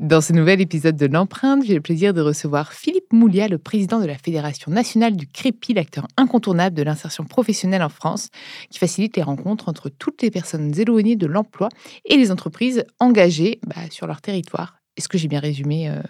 Dans 0.00 0.22
ce 0.22 0.32
nouvel 0.32 0.62
épisode 0.62 0.96
de 0.96 1.04
l'empreinte, 1.04 1.62
j'ai 1.62 1.74
le 1.74 1.82
plaisir 1.82 2.14
de 2.14 2.22
recevoir 2.22 2.72
Philippe 2.72 3.12
Moulia, 3.12 3.48
le 3.48 3.58
président 3.58 4.00
de 4.00 4.06
la 4.06 4.16
Fédération 4.16 4.72
nationale 4.72 5.14
du 5.14 5.26
crépi, 5.26 5.74
l'acteur 5.74 6.08
incontournable 6.16 6.74
de 6.74 6.82
l'insertion 6.82 7.24
professionnelle 7.24 7.82
en 7.82 7.90
France, 7.90 8.30
qui 8.70 8.78
facilite 8.78 9.18
les 9.18 9.22
rencontres 9.22 9.68
entre 9.68 9.90
toutes 9.90 10.22
les 10.22 10.30
personnes 10.30 10.72
éloignées 10.80 11.16
de 11.16 11.26
l'emploi 11.26 11.68
et 12.06 12.16
les 12.16 12.30
entreprises 12.30 12.82
engagées 12.98 13.60
bah, 13.66 13.90
sur 13.90 14.06
leur 14.06 14.22
territoire. 14.22 14.76
Est-ce 14.96 15.06
que 15.06 15.18
j'ai 15.18 15.28
bien 15.28 15.38
résumé 15.38 15.90
euh, 15.90 16.00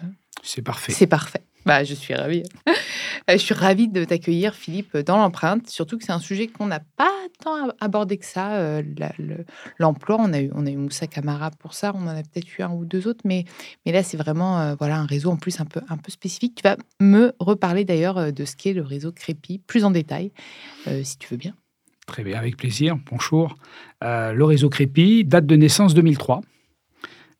C'est 0.41 0.61
parfait. 0.61 0.93
C'est 0.93 1.05
parfait. 1.05 1.43
Bah, 1.65 1.83
je 1.83 1.93
suis 1.93 2.13
ravie. 2.13 2.43
Euh, 3.29 3.33
je 3.33 3.43
suis 3.43 3.53
ravie 3.53 3.87
de 3.87 4.03
t'accueillir, 4.03 4.55
Philippe, 4.55 4.97
dans 4.97 5.17
l'empreinte. 5.17 5.69
Surtout 5.69 5.99
que 5.99 6.03
c'est 6.03 6.11
un 6.11 6.19
sujet 6.19 6.47
qu'on 6.47 6.65
n'a 6.65 6.79
pas 6.79 7.11
tant 7.39 7.69
abordé 7.79 8.17
que 8.17 8.25
ça. 8.25 8.55
euh, 8.55 8.81
L'emploi, 9.77 10.17
on 10.19 10.33
a 10.33 10.41
eu, 10.41 10.49
on 10.55 10.65
a 10.65 10.71
eu 10.71 10.75
Moussa 10.75 11.05
Camara 11.05 11.51
pour 11.51 11.75
ça. 11.75 11.91
On 11.93 12.01
en 12.07 12.07
a 12.17 12.23
peut-être 12.23 12.57
eu 12.57 12.63
un 12.63 12.71
ou 12.71 12.83
deux 12.83 13.07
autres, 13.07 13.21
mais, 13.23 13.45
mais 13.85 13.91
là, 13.91 14.01
c'est 14.01 14.17
vraiment 14.17 14.59
euh, 14.59 14.75
voilà 14.79 14.97
un 14.97 15.05
réseau 15.05 15.29
en 15.29 15.35
plus 15.37 15.59
un 15.59 15.65
peu, 15.65 15.81
un 15.87 15.97
peu 15.97 16.11
spécifique. 16.11 16.55
Tu 16.55 16.63
vas 16.63 16.77
me 16.99 17.33
reparler 17.39 17.85
d'ailleurs 17.85 18.33
de 18.33 18.43
ce 18.45 18.55
qu'est 18.55 18.73
le 18.73 18.81
réseau 18.81 19.11
Crépi 19.11 19.59
plus 19.59 19.85
en 19.85 19.91
détail, 19.91 20.31
si 21.03 21.19
tu 21.19 21.27
veux 21.29 21.37
bien. 21.37 21.53
Très 22.07 22.23
bien, 22.23 22.39
avec 22.39 22.57
plaisir. 22.57 22.97
Bonjour. 23.11 23.55
Le 24.01 24.43
réseau 24.43 24.69
Crépi 24.69 25.23
date 25.25 25.45
de 25.45 25.55
naissance 25.55 25.93
2003. 25.93 26.41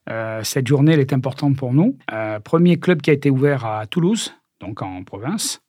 Euh, 0.09 0.43
cette 0.43 0.67
journée, 0.67 0.93
elle 0.93 0.99
est 0.99 1.13
importante 1.13 1.55
pour 1.55 1.73
nous. 1.73 1.97
Euh, 2.11 2.39
premier 2.39 2.77
club 2.77 3.01
qui 3.01 3.09
a 3.09 3.13
été 3.13 3.29
ouvert 3.29 3.65
à 3.65 3.85
Toulouse, 3.87 4.33
donc 4.59 4.81
en 4.81 5.03
province, 5.03 5.61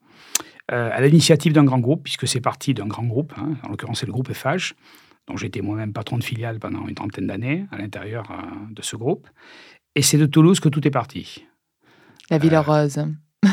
euh, 0.70 0.90
à 0.92 1.00
l'initiative 1.00 1.52
d'un 1.52 1.64
grand 1.64 1.78
groupe, 1.78 2.04
puisque 2.04 2.26
c'est 2.26 2.40
parti 2.40 2.74
d'un 2.74 2.86
grand 2.86 3.04
groupe, 3.04 3.32
hein, 3.36 3.54
en 3.62 3.68
l'occurrence 3.68 4.00
c'est 4.00 4.06
le 4.06 4.12
groupe 4.12 4.32
FH, 4.32 4.74
dont 5.28 5.36
j'étais 5.36 5.60
moi-même 5.60 5.92
patron 5.92 6.18
de 6.18 6.24
filiale 6.24 6.58
pendant 6.58 6.86
une 6.88 6.94
trentaine 6.94 7.26
d'années 7.26 7.66
à 7.70 7.78
l'intérieur 7.78 8.24
de 8.70 8.82
ce 8.82 8.96
groupe. 8.96 9.28
Et 9.94 10.02
c'est 10.02 10.18
de 10.18 10.26
Toulouse 10.26 10.58
que 10.58 10.68
tout 10.68 10.86
est 10.86 10.90
parti. 10.90 11.44
La 12.30 12.38
Ville 12.38 12.56
Rose. 12.56 13.04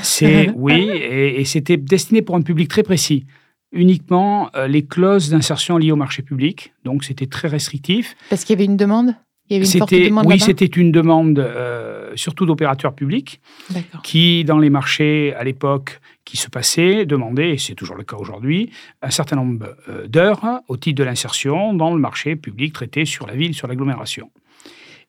C'est 0.02 0.50
oui, 0.56 0.90
et, 0.90 1.42
et 1.42 1.46
c'était 1.46 1.78
destiné 1.78 2.22
pour 2.22 2.36
un 2.36 2.42
public 2.42 2.70
très 2.70 2.82
précis. 2.82 3.26
Uniquement 3.72 4.50
les 4.68 4.84
clauses 4.84 5.30
d'insertion 5.30 5.78
liées 5.78 5.92
au 5.92 5.96
marché 5.96 6.24
public. 6.24 6.74
Donc 6.86 7.04
c'était 7.04 7.28
très 7.28 7.48
restrictif. 7.48 8.16
Parce 8.32 8.44
qu'il 8.44 8.56
y 8.56 8.58
avait 8.58 8.66
une 8.66 8.78
demande? 8.78 9.14
Il 9.50 9.54
y 9.54 9.56
avait 9.58 9.66
une 9.66 9.80
forte 9.80 9.92
demande 9.94 10.26
oui, 10.28 10.40
c'était 10.40 10.66
une 10.66 10.92
demande 10.92 11.40
euh, 11.40 12.12
surtout 12.16 12.46
d'opérateurs 12.46 12.94
publics 12.94 13.42
qui, 14.04 14.44
dans 14.44 14.58
les 14.60 14.70
marchés 14.70 15.34
à 15.36 15.44
l'époque 15.44 16.00
qui 16.26 16.38
se 16.38 16.50
passaient, 16.50 17.06
demandaient, 17.08 17.52
et 17.54 17.58
c'est 17.58 17.74
toujours 17.74 17.96
le 17.96 18.04
cas 18.04 18.18
aujourd'hui, 18.18 18.70
un 19.02 19.10
certain 19.10 19.38
nombre 19.38 19.76
euh, 19.90 20.08
d'heures 20.08 20.62
au 20.68 20.78
titre 20.78 21.00
de 21.00 21.04
l'insertion 21.04 21.74
dans 21.74 21.92
le 21.94 22.00
marché 22.00 22.36
public 22.36 22.74
traité 22.74 23.06
sur 23.06 23.26
la 23.26 23.34
ville, 23.36 23.54
sur 23.56 23.68
l'agglomération. 23.68 24.30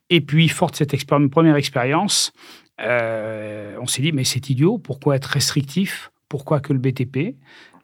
Et 0.09 0.21
puis, 0.21 0.47
forte 0.49 0.75
cette 0.75 0.93
expéri- 0.93 1.29
première 1.29 1.55
expérience, 1.55 2.33
euh, 2.81 3.75
on 3.79 3.85
s'est 3.87 4.01
dit, 4.01 4.11
mais 4.11 4.23
c'est 4.23 4.49
idiot, 4.49 4.77
pourquoi 4.77 5.15
être 5.15 5.25
restrictif? 5.25 6.11
Pourquoi 6.29 6.59
que 6.61 6.73
le 6.73 6.79
BTP 6.79 7.35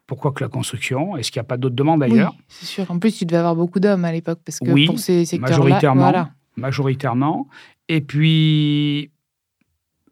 Pourquoi 0.07 0.31
que 0.31 0.43
la 0.43 0.49
construction? 0.49 1.15
Est-ce 1.17 1.31
qu'il 1.31 1.39
n'y 1.39 1.45
a 1.45 1.47
pas 1.47 1.57
d'autres 1.57 1.75
demandes 1.75 2.01
ailleurs? 2.01 2.33
Oui, 2.37 2.43
c'est 2.47 2.65
sûr. 2.65 2.89
En 2.89 2.97
plus, 2.97 3.15
tu 3.17 3.25
devais 3.25 3.37
avoir 3.37 3.55
beaucoup 3.55 3.79
d'hommes 3.79 4.05
à 4.05 4.11
l'époque, 4.11 4.39
parce 4.45 4.59
que 4.59 4.71
Oui, 4.71 4.85
pour 4.85 4.99
ces 4.99 5.25
secteurs-là, 5.25 5.57
majoritairement. 5.65 6.01
voilà. 6.03 6.29
Majoritairement. 6.57 7.47
Et 7.87 8.01
puis, 8.01 9.11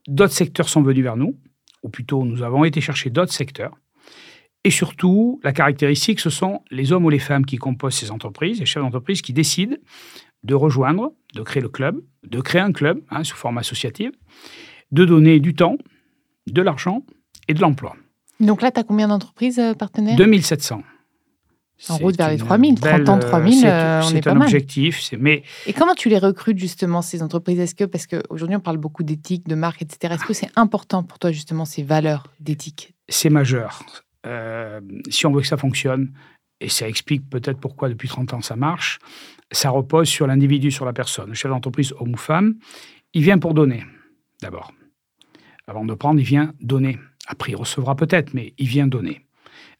d'autres 0.08 0.34
secteurs 0.34 0.70
sont 0.70 0.82
venus 0.82 1.04
vers 1.04 1.18
nous, 1.18 1.38
ou 1.84 1.90
plutôt 1.90 2.24
nous 2.24 2.44
avons 2.44 2.64
été 2.64 2.80
chercher 2.82 3.10
d'autres 3.10 3.34
secteurs. 3.34 3.76
Et 4.64 4.72
surtout, 4.72 5.40
la 5.44 5.54
caractéristique, 5.54 6.20
ce 6.20 6.32
sont 6.32 6.62
les 6.72 6.92
hommes 6.92 7.06
ou 7.06 7.10
les 7.10 7.20
femmes 7.20 7.46
qui 7.46 7.58
composent 7.58 7.96
ces 7.96 8.10
entreprises, 8.10 8.60
les 8.60 8.66
chefs 8.66 8.82
d'entreprise 8.82 9.22
qui 9.22 9.32
décident 9.32 9.76
de 10.44 10.56
rejoindre, 10.56 11.14
de 11.36 11.42
créer 11.42 11.62
le 11.62 11.70
club, 11.70 12.02
de 12.24 12.40
créer 12.42 12.62
un 12.62 12.72
club 12.72 13.02
hein, 13.10 13.24
sous 13.24 13.36
forme 13.36 13.58
associative, 13.58 14.12
de 14.92 15.06
donner 15.06 15.40
du 15.40 15.54
temps, 15.54 15.78
de 16.48 16.62
l'argent 16.62 17.04
et 17.48 17.54
de 17.54 17.62
l'emploi. 17.62 17.96
Donc 18.40 18.62
là, 18.62 18.72
tu 18.72 18.80
as 18.80 18.84
combien 18.84 19.08
d'entreprises 19.08 19.60
euh, 19.60 19.74
partenaires? 19.74 20.16
2700. 20.18 20.82
En 21.90 21.98
route 21.98 22.16
vers 22.18 22.30
les 22.30 22.36
une 22.36 22.40
3000, 22.46 22.80
30 22.80 23.10
ans, 23.10 23.18
belle, 23.18 23.28
3000, 23.28 23.60
c'est- 23.60 23.68
euh, 23.70 24.00
on 24.02 24.08
est 24.08 24.12
C'est 24.12 24.22
pas 24.22 24.32
un 24.32 24.36
mal. 24.36 24.44
objectif, 24.48 25.02
c'est- 25.02 25.18
mais 25.18 25.44
Et 25.68 25.74
comment 25.74 25.94
tu 25.94 26.08
les 26.10 26.18
recrutes 26.18 26.58
justement, 26.58 27.02
ces 27.02 27.22
entreprises? 27.22 27.60
Est-ce 27.60 27.76
que, 27.76 27.84
parce 27.84 28.08
qu'aujourd'hui, 28.08 28.56
on 28.56 28.62
parle 28.62 28.78
beaucoup 28.78 29.04
d'éthique, 29.04 29.48
de 29.48 29.56
marque, 29.56 29.82
etc. 29.82 30.14
Est-ce 30.16 30.24
que 30.26 30.34
c'est 30.34 30.50
important 30.56 31.04
pour 31.04 31.20
toi 31.20 31.32
justement 31.32 31.66
ces 31.66 31.84
valeurs 31.84 32.28
d'éthique? 32.40 32.94
C'est 33.10 33.30
majeur. 33.30 33.84
Euh, 34.26 34.80
si 35.10 35.26
on 35.26 35.32
veut 35.34 35.42
que 35.42 35.48
ça 35.48 35.58
fonctionne, 35.58 36.14
et 36.62 36.70
ça 36.70 36.88
explique 36.88 37.30
peut-être 37.30 37.60
pourquoi 37.60 37.90
depuis 37.90 38.08
30 38.08 38.34
ans 38.34 38.42
ça 38.42 38.56
marche, 38.56 39.00
ça 39.52 39.70
repose 39.70 40.08
sur 40.08 40.26
l'individu, 40.28 40.72
sur 40.72 40.86
la 40.86 40.94
personne. 40.94 41.28
Le 41.30 41.36
chef 41.36 41.52
d'entreprise, 41.52 41.94
homme 42.00 42.14
ou 42.14 42.18
femme, 42.18 42.56
il 43.14 43.22
vient 43.22 43.38
pour 43.38 43.54
donner, 43.54 43.84
d'abord. 44.42 44.72
Avant 45.68 45.84
de 45.86 45.94
prendre, 45.94 46.20
il 46.20 46.26
vient 46.26 46.54
donner. 46.62 46.98
Après, 47.28 47.52
il 47.52 47.56
recevra 47.56 47.96
peut-être, 47.96 48.34
mais 48.34 48.54
il 48.58 48.68
vient 48.68 48.88
donner. 48.88 49.26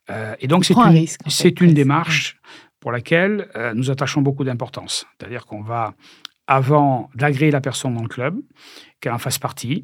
Euh, 0.10 0.36
et 0.40 0.48
donc, 0.48 0.66
c'est 0.66 0.74
une, 0.74 0.82
risque, 0.84 1.22
en 1.22 1.30
fait, 1.30 1.36
c'est 1.36 1.62
une 1.62 1.74
démarche 1.74 2.38
pour 2.80 2.92
laquelle 2.92 3.50
euh, 3.56 3.74
nous 3.74 3.90
attachons 3.90 4.22
beaucoup 4.22 4.44
d'importance. 4.44 5.08
C'est-à-dire 5.18 5.46
qu'on 5.46 5.62
va, 5.62 5.94
avant 6.48 7.10
d'agréer 7.16 7.52
la 7.52 7.62
personne 7.62 7.96
dans 7.96 8.04
le 8.04 8.08
club, 8.08 8.40
qu'elle 9.00 9.14
en 9.14 9.18
fasse 9.18 9.40
partie, 9.40 9.84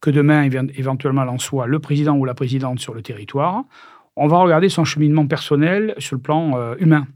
que 0.00 0.10
demain, 0.10 0.48
éventuellement, 0.74 1.22
elle 1.22 1.28
en 1.28 1.38
soit 1.38 1.66
le 1.66 1.78
président 1.78 2.16
ou 2.16 2.24
la 2.24 2.34
présidente 2.34 2.80
sur 2.80 2.94
le 2.94 3.02
territoire, 3.02 3.64
on 4.16 4.26
va 4.26 4.38
regarder 4.38 4.68
son 4.68 4.84
cheminement 4.84 5.26
personnel 5.26 5.94
sur 5.98 6.16
le 6.16 6.22
plan 6.22 6.56
euh, 6.56 6.74
humain. 6.78 7.06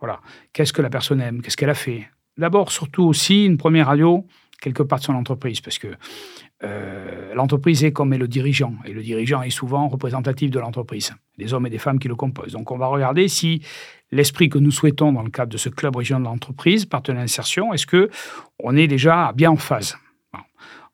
Voilà. 0.00 0.20
Qu'est-ce 0.52 0.72
que 0.72 0.82
la 0.82 0.90
personne 0.90 1.20
aime? 1.20 1.42
Qu'est-ce 1.42 1.56
qu'elle 1.56 1.70
a 1.70 1.74
fait? 1.74 2.08
D'abord, 2.36 2.72
surtout 2.72 3.04
aussi, 3.04 3.44
une 3.44 3.56
première 3.56 3.86
radio, 3.86 4.26
quelque 4.60 4.82
part 4.82 4.98
de 4.98 5.04
son 5.04 5.14
entreprise, 5.14 5.60
parce 5.60 5.78
que 5.78 5.88
euh, 6.62 7.34
l'entreprise 7.34 7.84
est 7.84 7.92
comme 7.92 8.12
est 8.12 8.18
le 8.18 8.28
dirigeant, 8.28 8.74
et 8.84 8.92
le 8.92 9.02
dirigeant 9.02 9.42
est 9.42 9.50
souvent 9.50 9.88
représentatif 9.88 10.50
de 10.50 10.60
l'entreprise, 10.60 11.12
des 11.36 11.52
hommes 11.52 11.66
et 11.66 11.70
des 11.70 11.78
femmes 11.78 11.98
qui 11.98 12.08
le 12.08 12.14
composent. 12.14 12.52
Donc, 12.52 12.70
on 12.70 12.78
va 12.78 12.86
regarder 12.86 13.28
si 13.28 13.62
l'esprit 14.12 14.48
que 14.48 14.58
nous 14.58 14.70
souhaitons 14.70 15.12
dans 15.12 15.22
le 15.22 15.30
cadre 15.30 15.50
de 15.52 15.58
ce 15.58 15.68
club 15.68 15.96
région 15.96 16.20
de 16.20 16.24
l'entreprise, 16.24 16.86
partenaire 16.86 17.22
d'insertion, 17.22 17.74
est-ce 17.74 17.86
que 17.86 18.08
on 18.60 18.76
est 18.76 18.86
déjà 18.86 19.32
bien 19.34 19.50
en 19.50 19.56
phase? 19.56 19.96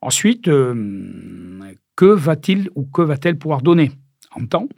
Ensuite, 0.00 0.48
euh, 0.48 1.74
que 1.94 2.06
va-t-il 2.06 2.70
ou 2.74 2.84
que 2.86 3.02
va-t-elle 3.02 3.36
pouvoir 3.36 3.60
donner 3.60 3.90
en 4.34 4.46
temps? 4.46 4.68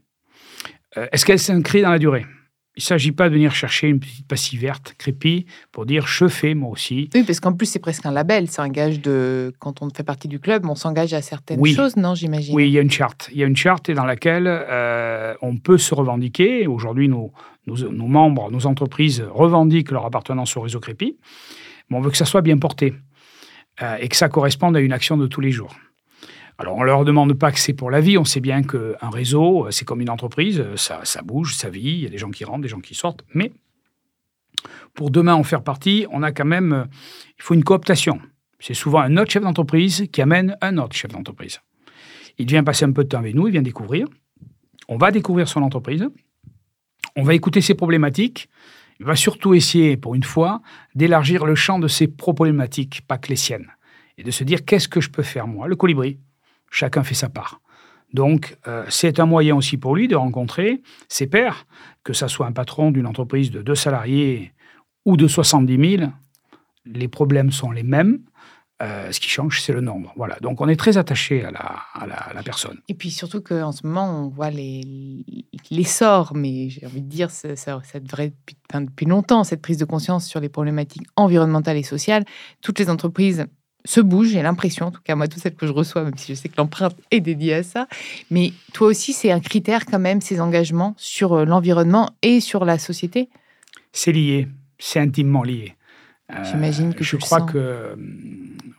Euh, 0.96 1.06
Est-ce 1.12 1.24
qu'elle 1.24 1.38
s'inscrit 1.38 1.82
dans 1.82 1.90
la 1.90 2.00
durée? 2.00 2.26
Il 2.74 2.80
ne 2.80 2.84
s'agit 2.84 3.12
pas 3.12 3.28
de 3.28 3.34
venir 3.34 3.54
chercher 3.54 3.88
une 3.88 4.00
petite 4.00 4.26
passille 4.26 4.58
verte, 4.58 4.94
crépie, 4.96 5.44
pour 5.72 5.84
dire 5.84 6.06
je 6.06 6.26
fais 6.26 6.54
moi 6.54 6.70
aussi. 6.70 7.10
Oui, 7.14 7.22
parce 7.22 7.38
qu'en 7.38 7.52
plus, 7.52 7.66
c'est 7.66 7.78
presque 7.80 8.06
un 8.06 8.12
label. 8.12 8.48
C'est 8.48 8.62
un 8.62 8.70
gage 8.70 9.00
de. 9.02 9.52
Quand 9.58 9.82
on 9.82 9.90
fait 9.90 10.02
partie 10.04 10.26
du 10.26 10.38
club, 10.40 10.64
on 10.66 10.74
s'engage 10.74 11.12
à 11.12 11.20
certaines 11.20 11.60
Oui. 11.60 11.74
choses, 11.74 11.96
non, 11.96 12.14
j'imagine? 12.14 12.54
Oui, 12.54 12.68
il 12.68 12.72
y 12.72 12.78
a 12.78 12.80
une 12.80 12.90
charte. 12.90 13.28
Il 13.32 13.38
y 13.38 13.44
a 13.44 13.46
une 13.46 13.56
charte 13.56 13.90
dans 13.90 14.06
laquelle 14.06 14.46
euh, 14.48 15.34
on 15.42 15.58
peut 15.58 15.76
se 15.76 15.94
revendiquer. 15.94 16.66
Aujourd'hui, 16.66 17.08
nos, 17.10 17.30
nos, 17.66 17.76
nos 17.90 18.06
membres, 18.06 18.50
nos 18.50 18.64
entreprises 18.66 19.22
revendiquent 19.30 19.90
leur 19.90 20.06
appartenance 20.06 20.56
au 20.56 20.62
réseau 20.62 20.80
Crépi. 20.80 21.18
Mais 21.90 21.98
on 21.98 22.00
veut 22.00 22.10
que 22.10 22.16
ça 22.16 22.24
soit 22.24 22.40
bien 22.40 22.56
porté 22.56 22.94
euh, 23.82 23.96
et 24.00 24.08
que 24.08 24.16
ça 24.16 24.30
corresponde 24.30 24.76
à 24.78 24.80
une 24.80 24.92
action 24.94 25.18
de 25.18 25.26
tous 25.26 25.42
les 25.42 25.50
jours. 25.50 25.74
Alors, 26.58 26.76
on 26.76 26.82
leur 26.82 27.04
demande 27.04 27.32
pas 27.34 27.50
que 27.50 27.58
c'est 27.58 27.72
pour 27.72 27.90
la 27.90 28.00
vie. 28.00 28.18
On 28.18 28.24
sait 28.24 28.40
bien 28.40 28.62
qu'un 28.62 29.10
réseau, 29.10 29.66
euh, 29.66 29.70
c'est 29.70 29.84
comme 29.84 30.00
une 30.00 30.10
entreprise. 30.10 30.60
euh, 30.60 30.76
Ça, 30.76 31.00
ça 31.04 31.22
bouge, 31.22 31.54
ça 31.54 31.70
vit. 31.70 31.80
Il 31.80 32.00
y 32.00 32.06
a 32.06 32.10
des 32.10 32.18
gens 32.18 32.30
qui 32.30 32.44
rentrent, 32.44 32.62
des 32.62 32.68
gens 32.68 32.80
qui 32.80 32.94
sortent. 32.94 33.24
Mais 33.34 33.52
pour 34.94 35.10
demain 35.10 35.34
en 35.34 35.42
faire 35.42 35.62
partie, 35.62 36.06
on 36.10 36.22
a 36.22 36.30
quand 36.30 36.44
même, 36.44 36.72
euh, 36.72 36.84
il 37.38 37.42
faut 37.42 37.54
une 37.54 37.64
cooptation. 37.64 38.20
C'est 38.60 38.74
souvent 38.74 39.00
un 39.00 39.16
autre 39.16 39.32
chef 39.32 39.42
d'entreprise 39.42 40.06
qui 40.12 40.22
amène 40.22 40.56
un 40.60 40.78
autre 40.78 40.94
chef 40.94 41.10
d'entreprise. 41.10 41.60
Il 42.38 42.46
vient 42.46 42.62
passer 42.62 42.84
un 42.84 42.92
peu 42.92 43.02
de 43.02 43.08
temps 43.08 43.18
avec 43.18 43.34
nous, 43.34 43.48
il 43.48 43.52
vient 43.52 43.62
découvrir. 43.62 44.06
On 44.88 44.98
va 44.98 45.10
découvrir 45.10 45.48
son 45.48 45.62
entreprise. 45.62 46.06
On 47.16 47.24
va 47.24 47.34
écouter 47.34 47.60
ses 47.60 47.74
problématiques. 47.74 48.48
Il 49.00 49.06
va 49.06 49.16
surtout 49.16 49.54
essayer, 49.54 49.96
pour 49.96 50.14
une 50.14 50.22
fois, 50.22 50.62
d'élargir 50.94 51.44
le 51.44 51.56
champ 51.56 51.78
de 51.80 51.88
ses 51.88 52.06
problématiques, 52.06 53.02
pas 53.08 53.18
que 53.18 53.28
les 53.28 53.36
siennes. 53.36 53.66
Et 54.16 54.22
de 54.22 54.30
se 54.30 54.44
dire, 54.44 54.64
qu'est-ce 54.64 54.88
que 54.88 55.00
je 55.00 55.10
peux 55.10 55.24
faire 55.24 55.48
moi? 55.48 55.66
Le 55.66 55.74
colibri, 55.74 56.18
chacun 56.72 57.04
fait 57.04 57.14
sa 57.14 57.28
part. 57.28 57.60
Donc, 58.12 58.56
euh, 58.66 58.84
c'est 58.88 59.20
un 59.20 59.26
moyen 59.26 59.54
aussi 59.54 59.76
pour 59.76 59.94
lui 59.94 60.08
de 60.08 60.16
rencontrer 60.16 60.82
ses 61.08 61.26
pairs, 61.26 61.66
que 62.02 62.12
ce 62.12 62.26
soit 62.28 62.46
un 62.46 62.52
patron 62.52 62.90
d'une 62.90 63.06
entreprise 63.06 63.50
de 63.50 63.62
deux 63.62 63.74
salariés 63.74 64.52
ou 65.04 65.16
de 65.16 65.26
70 65.26 65.96
000. 65.98 66.10
Les 66.84 67.08
problèmes 67.08 67.52
sont 67.52 67.70
les 67.70 67.84
mêmes. 67.84 68.20
Euh, 68.82 69.12
ce 69.12 69.20
qui 69.20 69.30
change, 69.30 69.60
c'est 69.60 69.72
le 69.72 69.80
nombre. 69.80 70.12
Voilà. 70.16 70.38
Donc, 70.40 70.60
on 70.60 70.68
est 70.68 70.76
très 70.76 70.98
attaché 70.98 71.44
à 71.44 71.52
la, 71.52 72.42
personne. 72.42 72.80
Et 72.88 72.94
puis 72.94 73.12
surtout 73.12 73.40
qu'en 73.40 73.70
ce 73.70 73.86
moment, 73.86 74.24
on 74.24 74.28
voit 74.28 74.50
l'essor, 75.70 76.32
mais 76.34 76.68
j'ai 76.68 76.84
envie 76.84 77.02
de 77.02 77.08
dire, 77.08 77.30
ça, 77.30 77.54
ça, 77.54 78.00
devrait 78.00 78.32
depuis 78.74 79.06
longtemps, 79.06 79.44
cette 79.44 79.62
prise 79.62 79.76
de 79.76 79.84
conscience 79.84 80.26
sur 80.26 80.40
les 80.40 80.48
problématiques 80.48 81.06
environnementales 81.14 81.76
et 81.76 81.84
sociales. 81.84 82.24
Toutes 82.60 82.80
les 82.80 82.90
entreprises 82.90 83.46
se 83.84 84.00
bougent, 84.00 84.28
j'ai 84.28 84.42
l'impression, 84.42 84.86
en 84.86 84.90
tout 84.90 85.00
cas 85.02 85.14
moi, 85.14 85.28
toutes 85.28 85.42
celles 85.42 85.54
que 85.54 85.66
je 85.66 85.72
reçois, 85.72 86.04
même 86.04 86.16
si 86.16 86.34
je 86.34 86.40
sais 86.40 86.48
que 86.48 86.56
l'empreinte 86.56 86.96
est 87.10 87.20
dédiée 87.20 87.54
à 87.54 87.62
ça. 87.62 87.88
Mais 88.30 88.52
toi 88.72 88.88
aussi, 88.88 89.12
c'est 89.12 89.30
un 89.30 89.40
critère 89.40 89.86
quand 89.86 89.98
même, 89.98 90.20
ces 90.20 90.40
engagements 90.40 90.94
sur 90.96 91.32
euh, 91.32 91.44
l'environnement 91.44 92.10
et 92.22 92.40
sur 92.40 92.64
la 92.64 92.78
société? 92.78 93.28
C'est 93.92 94.12
lié, 94.12 94.48
c'est 94.78 95.00
intimement 95.00 95.42
lié. 95.42 95.74
Euh, 96.30 96.44
J'imagine 96.44 96.94
que 96.94 97.04
je 97.04 97.16
crois 97.16 97.42
que 97.42 97.96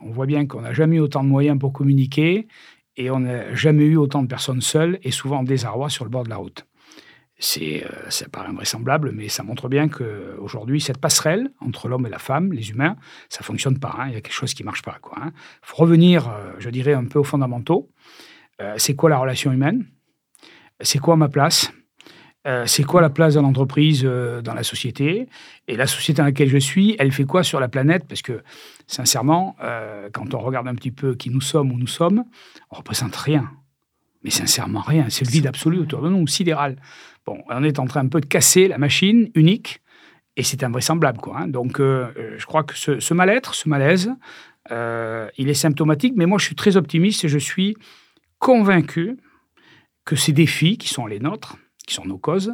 on 0.02 0.12
voit 0.12 0.26
bien 0.26 0.46
qu'on 0.46 0.62
n'a 0.62 0.74
jamais 0.74 0.98
eu 0.98 1.00
autant 1.00 1.24
de 1.24 1.30
moyens 1.30 1.60
pour 1.60 1.74
communiquer 1.74 2.48
et 2.98 3.10
on 3.10 3.20
n'a 3.20 3.54
jamais 3.56 3.86
eu 3.86 3.98
autant 3.98 4.22
de 4.22 4.28
personnes 4.28 4.62
seules 4.62 5.00
et 5.04 5.12
souvent 5.12 5.40
en 5.40 5.44
désarroi 5.44 5.90
sur 5.90 6.04
le 6.04 6.10
bord 6.10 6.24
de 6.24 6.30
la 6.30 6.38
route. 6.38 6.66
C'est, 7.46 7.84
euh, 7.84 8.10
ça 8.10 8.30
paraît 8.30 8.48
invraisemblable, 8.48 9.12
mais 9.12 9.28
ça 9.28 9.44
montre 9.44 9.68
bien 9.68 9.90
qu'aujourd'hui, 9.90 10.80
cette 10.80 11.00
passerelle 11.00 11.52
entre 11.60 11.90
l'homme 11.90 12.08
et 12.08 12.10
la 12.10 12.18
femme, 12.18 12.54
les 12.54 12.70
humains, 12.70 12.96
ça 13.28 13.40
ne 13.42 13.44
fonctionne 13.44 13.80
pas. 13.80 13.94
Hein. 14.00 14.08
Il 14.08 14.14
y 14.14 14.16
a 14.16 14.22
quelque 14.22 14.32
chose 14.32 14.54
qui 14.54 14.64
ne 14.64 14.68
marche 14.68 14.82
pas. 14.82 14.98
Il 15.18 15.22
hein. 15.22 15.34
faut 15.62 15.76
revenir, 15.76 16.30
euh, 16.30 16.54
je 16.60 16.70
dirais, 16.70 16.94
un 16.94 17.04
peu 17.04 17.20
aux 17.20 17.26
fondamentaux. 17.26 17.92
Euh, 18.62 18.76
c'est 18.78 18.96
quoi 18.96 19.10
la 19.10 19.18
relation 19.18 19.52
humaine? 19.52 19.86
C'est 20.80 21.00
quoi 21.00 21.18
ma 21.18 21.28
place? 21.28 21.70
C'est 22.66 22.84
quoi 22.84 23.00
la 23.00 23.10
place 23.10 23.36
de 23.36 23.40
l'entreprise 23.40 24.04
dans 24.04 24.54
la 24.54 24.64
société? 24.64 25.30
Et 25.70 25.78
la 25.78 25.88
société 25.88 26.18
dans 26.18 26.26
laquelle 26.26 26.50
je 26.50 26.58
suis, 26.58 26.94
elle 27.00 27.14
fait 27.14 27.24
quoi 27.24 27.42
sur 27.42 27.62
la 27.62 27.70
planète? 27.70 28.04
Parce 28.06 28.22
que, 28.22 28.44
sincèrement, 28.86 29.56
quand 30.12 30.34
on 30.34 30.40
regarde 30.40 30.68
un 30.68 30.76
petit 30.76 30.92
peu 30.92 31.16
qui 31.16 31.30
nous 31.30 31.40
sommes, 31.40 31.72
où 31.72 31.78
nous 31.78 31.88
sommes, 31.88 32.26
on 32.70 32.76
représente 32.76 33.16
rien. 33.16 33.50
Mais 34.24 34.30
sincèrement, 34.30 34.82
rien. 34.82 35.06
C'est 35.10 35.26
le 35.26 35.32
vide 35.32 35.48
absolu 35.48 35.80
autour 35.80 36.02
de 36.02 36.10
nous, 36.10 36.26
sidéral. 36.28 36.78
Bon, 37.26 37.42
on 37.50 37.64
est 37.64 37.80
en 37.80 37.86
train 37.86 38.02
un 38.02 38.08
peu 38.08 38.22
de 38.22 38.26
casser 38.26 38.68
la 38.68 38.78
machine 38.78 39.30
unique, 39.36 39.82
et 40.36 40.44
c'est 40.44 40.64
invraisemblable. 40.64 41.20
Quoi, 41.20 41.42
hein. 41.42 41.48
Donc, 41.48 41.80
euh, 41.80 42.12
euh, 42.18 42.36
je 42.38 42.46
crois 42.46 42.64
que 42.64 42.76
ce, 42.76 43.14
mal-être, 43.14 43.54
ce 43.54 43.70
malaise, 43.70 44.12
euh, 44.72 45.30
il 45.38 45.50
est 45.50 45.54
symptomatique, 45.54 46.14
mais 46.16 46.26
moi, 46.26 46.38
je 46.38 46.46
suis 46.46 46.56
très 46.56 46.78
optimiste 46.78 47.24
et 47.26 47.30
je 47.30 47.38
suis 47.38 47.76
convaincu 48.40 49.18
que 50.06 50.16
ces 50.16 50.34
défis, 50.34 50.78
qui 50.78 50.90
sont 50.90 51.06
les 51.06 51.20
nôtres, 51.20 51.58
qui 51.88 51.94
sont 51.94 52.06
nos 52.06 52.18
causes, 52.18 52.54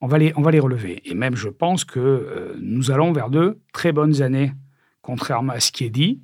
on 0.00 0.06
va 0.06 0.18
les, 0.18 0.32
on 0.36 0.42
va 0.42 0.50
les 0.50 0.60
relever. 0.60 1.02
Et 1.04 1.14
même, 1.14 1.36
je 1.36 1.48
pense 1.48 1.84
que 1.84 2.54
nous 2.60 2.90
allons 2.90 3.12
vers 3.12 3.30
de 3.30 3.58
très 3.72 3.92
bonnes 3.92 4.22
années, 4.22 4.52
contrairement 5.02 5.54
à 5.54 5.60
ce 5.60 5.72
qui 5.72 5.84
est 5.84 5.90
dit. 5.90 6.20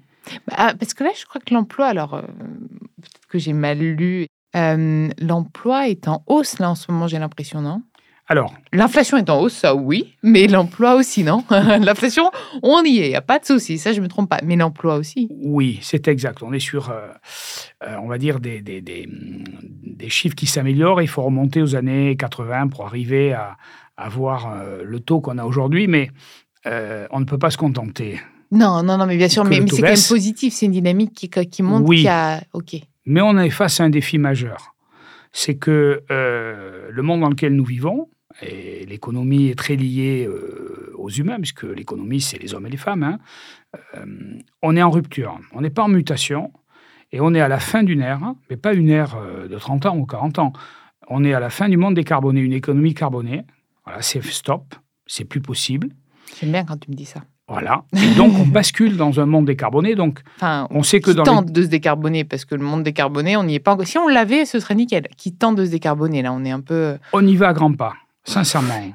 Bah, 0.46 0.74
parce 0.78 0.94
que 0.94 1.02
là, 1.02 1.10
je 1.18 1.24
crois 1.24 1.40
que 1.40 1.52
l'emploi, 1.52 1.86
alors, 1.86 2.20
peut-être 2.20 3.26
que 3.28 3.38
j'ai 3.38 3.54
mal 3.54 3.78
lu, 3.78 4.26
l'emploi 4.54 5.88
est 5.88 6.08
en 6.08 6.22
hausse 6.26 6.58
là 6.58 6.70
en 6.70 6.74
ce 6.74 6.90
moment, 6.90 7.06
j'ai 7.06 7.18
l'impression, 7.18 7.60
non? 7.60 7.82
Alors, 8.28 8.54
l'inflation 8.72 9.18
est 9.18 9.28
en 9.28 9.40
hausse, 9.40 9.52
ça 9.52 9.74
oui, 9.74 10.14
mais 10.22 10.46
l'emploi 10.46 10.94
aussi, 10.94 11.24
non? 11.24 11.44
L'inflation, 11.50 12.30
on 12.62 12.82
y 12.82 12.98
est, 12.98 13.06
il 13.06 13.10
n'y 13.10 13.16
a 13.16 13.20
pas 13.20 13.38
de 13.38 13.44
souci, 13.44 13.78
ça 13.78 13.92
je 13.92 13.98
ne 13.98 14.04
me 14.04 14.08
trompe 14.08 14.30
pas, 14.30 14.38
mais 14.44 14.56
l'emploi 14.56 14.96
aussi. 14.96 15.28
Oui, 15.30 15.80
c'est 15.82 16.08
exact. 16.08 16.42
On 16.42 16.52
est 16.52 16.60
sur, 16.60 16.90
euh, 16.90 17.08
euh, 17.84 17.96
on 18.00 18.06
va 18.06 18.18
dire, 18.18 18.40
des, 18.40 18.62
des, 18.62 18.80
des, 18.80 19.06
des 19.06 20.08
chiffres 20.08 20.36
qui 20.36 20.46
s'améliorent. 20.46 21.02
Il 21.02 21.08
faut 21.08 21.22
remonter 21.22 21.60
aux 21.60 21.74
années 21.74 22.16
80 22.16 22.68
pour 22.68 22.86
arriver 22.86 23.32
à, 23.32 23.56
avoir 23.96 24.50
euh, 24.50 24.82
le 24.82 25.00
taux 25.00 25.20
qu'on 25.20 25.36
a 25.36 25.44
aujourd'hui, 25.44 25.86
mais 25.86 26.10
on 26.64 27.20
ne 27.20 27.24
peut 27.24 27.38
pas 27.38 27.50
se 27.50 27.58
contenter. 27.58 28.20
Non, 28.50 28.82
non, 28.82 28.96
non, 28.96 29.06
mais 29.06 29.16
bien 29.16 29.28
sûr, 29.28 29.44
mais, 29.44 29.56
c'est 29.68 29.82
quand 29.82 29.88
même 29.88 30.08
positif, 30.08 30.54
c'est 30.54 30.66
une 30.66 30.72
dynamique 30.72 31.12
qui, 31.12 31.28
qui 31.28 31.62
monte, 31.62 31.84
oui. 31.86 32.02
qui 32.02 32.08
a... 32.08 32.40
Ok. 32.52 32.76
Mais 33.04 33.20
on 33.20 33.36
est 33.38 33.50
face 33.50 33.80
à 33.80 33.84
un 33.84 33.90
défi 33.90 34.18
majeur. 34.18 34.74
C'est 35.32 35.56
que 35.56 36.02
euh, 36.10 36.88
le 36.90 37.02
monde 37.02 37.20
dans 37.20 37.30
lequel 37.30 37.54
nous 37.54 37.64
vivons, 37.64 38.08
et 38.42 38.86
l'économie 38.86 39.48
est 39.48 39.58
très 39.58 39.76
liée 39.76 40.26
euh, 40.26 40.92
aux 40.96 41.10
humains, 41.10 41.38
puisque 41.38 41.64
l'économie, 41.64 42.20
c'est 42.20 42.38
les 42.38 42.54
hommes 42.54 42.66
et 42.66 42.70
les 42.70 42.76
femmes, 42.76 43.02
hein, 43.02 43.18
euh, 43.96 44.04
on 44.62 44.76
est 44.76 44.82
en 44.82 44.90
rupture. 44.90 45.38
On 45.52 45.60
n'est 45.60 45.70
pas 45.70 45.82
en 45.82 45.88
mutation, 45.88 46.52
et 47.12 47.20
on 47.20 47.34
est 47.34 47.40
à 47.40 47.48
la 47.48 47.58
fin 47.58 47.82
d'une 47.82 48.00
ère, 48.00 48.20
mais 48.48 48.56
pas 48.56 48.74
une 48.74 48.88
ère 48.88 49.16
de 49.48 49.58
30 49.58 49.86
ans 49.86 49.96
ou 49.96 50.06
40 50.06 50.38
ans. 50.38 50.52
On 51.08 51.24
est 51.24 51.34
à 51.34 51.40
la 51.40 51.50
fin 51.50 51.68
du 51.68 51.76
monde 51.76 51.94
décarboné, 51.94 52.40
une 52.40 52.52
économie 52.52 52.94
carbonée. 52.94 53.44
Voilà, 53.84 54.00
c'est 54.00 54.22
stop, 54.22 54.74
c'est 55.06 55.24
plus 55.24 55.40
possible. 55.40 55.88
J'aime 56.38 56.52
bien 56.52 56.64
quand 56.64 56.78
tu 56.78 56.90
me 56.90 56.96
dis 56.96 57.04
ça. 57.04 57.22
Voilà. 57.52 57.84
Et 57.92 58.14
donc, 58.14 58.32
on 58.38 58.46
bascule 58.46 58.96
dans 58.96 59.20
un 59.20 59.26
monde 59.26 59.44
décarboné. 59.44 59.94
Donc, 59.94 60.20
enfin, 60.36 60.66
on 60.70 60.82
sait 60.82 61.00
que 61.00 61.10
qui 61.10 61.16
dans 61.16 61.24
tente 61.24 61.52
de 61.52 61.62
se 61.62 61.68
décarboner, 61.68 62.24
parce 62.24 62.46
que 62.46 62.54
le 62.54 62.64
monde 62.64 62.82
décarboné, 62.82 63.36
on 63.36 63.44
n'y 63.44 63.56
est 63.56 63.60
pas 63.60 63.74
encore. 63.74 63.86
Si 63.86 63.98
on 63.98 64.08
l'avait, 64.08 64.46
ce 64.46 64.58
serait 64.58 64.74
nickel. 64.74 65.06
Qui 65.18 65.34
tente 65.34 65.56
de 65.56 65.66
se 65.66 65.70
décarboner, 65.70 66.22
là, 66.22 66.32
on 66.32 66.44
est 66.44 66.50
un 66.50 66.60
peu. 66.60 66.96
On 67.12 67.26
y 67.26 67.36
va 67.36 67.48
à 67.48 67.52
grands 67.52 67.72
pas, 67.74 67.92
sincèrement 68.24 68.94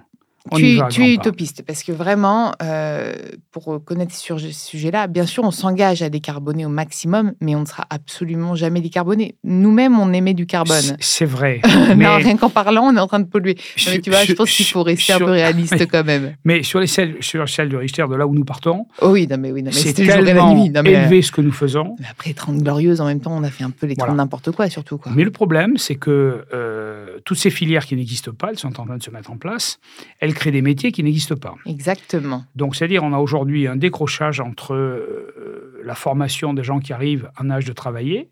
tu, 0.55 1.03
es 1.03 1.13
utopiste 1.13 1.63
parce 1.65 1.83
que 1.83 1.91
vraiment, 1.91 2.53
euh, 2.61 3.13
pour 3.51 3.83
connaître 3.83 4.13
sur 4.13 4.39
ce 4.39 4.51
sujet-là, 4.51 5.07
bien 5.07 5.25
sûr, 5.25 5.43
on 5.43 5.51
s'engage 5.51 6.01
à 6.01 6.09
décarboner 6.09 6.65
au 6.65 6.69
maximum, 6.69 7.33
mais 7.41 7.55
on 7.55 7.61
ne 7.61 7.65
sera 7.65 7.85
absolument 7.89 8.55
jamais 8.55 8.81
décarboné. 8.81 9.35
Nous-mêmes, 9.43 9.99
on 9.99 10.13
émet 10.13 10.33
du 10.33 10.45
carbone. 10.45 10.97
C'est 10.99 11.25
vrai. 11.25 11.61
non, 11.95 12.15
rien 12.17 12.37
qu'en 12.37 12.49
parlant, 12.49 12.83
on 12.85 12.95
est 12.95 12.99
en 12.99 13.07
train 13.07 13.19
de 13.19 13.27
polluer. 13.27 13.57
mais 13.87 13.99
tu 13.99 14.09
vois, 14.09 14.23
je, 14.23 14.33
pense 14.33 14.51
qu'il 14.51 14.65
faut 14.65 14.83
rester 14.83 15.13
un 15.13 15.19
peu 15.19 15.25
réaliste 15.31 15.87
quand 15.89 16.03
même. 16.03 16.35
Mais 16.45 16.63
sur 16.63 16.79
les 16.79 16.87
sur 16.87 17.41
l'échelle 17.41 17.69
de 17.69 17.77
Richter, 17.77 18.05
de 18.09 18.15
là 18.15 18.25
où 18.25 18.33
nous 18.33 18.45
partons, 18.45 18.87
oh 19.01 19.09
oui, 19.11 19.27
non, 19.27 19.37
mais 19.37 19.51
oui, 19.51 19.63
c'est 19.71 19.93
tellement 19.93 20.55
nuit. 20.55 20.71
élevé 20.75 21.21
ce 21.21 21.31
que 21.31 21.41
nous 21.41 21.51
faisons. 21.51 21.95
Mais 21.99 22.07
après, 22.09 22.33
30 22.33 22.57
glorieuses, 22.57 23.01
en 23.01 23.05
même 23.05 23.19
temps, 23.19 23.35
on 23.35 23.43
a 23.43 23.49
fait 23.49 23.63
un 23.63 23.69
peu 23.69 23.87
les 23.87 23.95
voilà. 23.97 24.13
n'importe 24.13 24.51
quoi, 24.51 24.69
surtout. 24.69 24.97
Quoi. 24.97 25.11
Mais 25.15 25.23
le 25.23 25.31
problème, 25.31 25.77
c'est 25.77 25.95
que 25.95 26.45
euh, 26.53 27.17
toutes 27.25 27.37
ces 27.37 27.49
filières 27.49 27.85
qui 27.85 27.95
n'existent 27.95 28.31
pas, 28.31 28.49
elles 28.49 28.59
sont 28.59 28.79
en 28.79 28.85
train 28.85 28.97
de 28.97 29.03
se 29.03 29.11
mettre 29.11 29.31
en 29.31 29.37
place. 29.37 29.79
Elles 30.19 30.33
créer 30.37 30.53
des 30.53 30.61
métiers 30.61 30.91
qui 30.91 31.03
n'existent 31.03 31.35
pas. 31.35 31.55
Exactement. 31.65 32.45
Donc, 32.55 32.75
c'est-à-dire, 32.75 33.03
on 33.03 33.13
a 33.13 33.17
aujourd'hui 33.17 33.67
un 33.67 33.75
décrochage 33.75 34.39
entre 34.39 34.73
euh, 34.73 35.81
la 35.83 35.95
formation 35.95 36.53
des 36.53 36.63
gens 36.63 36.79
qui 36.79 36.93
arrivent 36.93 37.29
en 37.39 37.49
âge 37.49 37.65
de 37.65 37.73
travailler, 37.73 38.29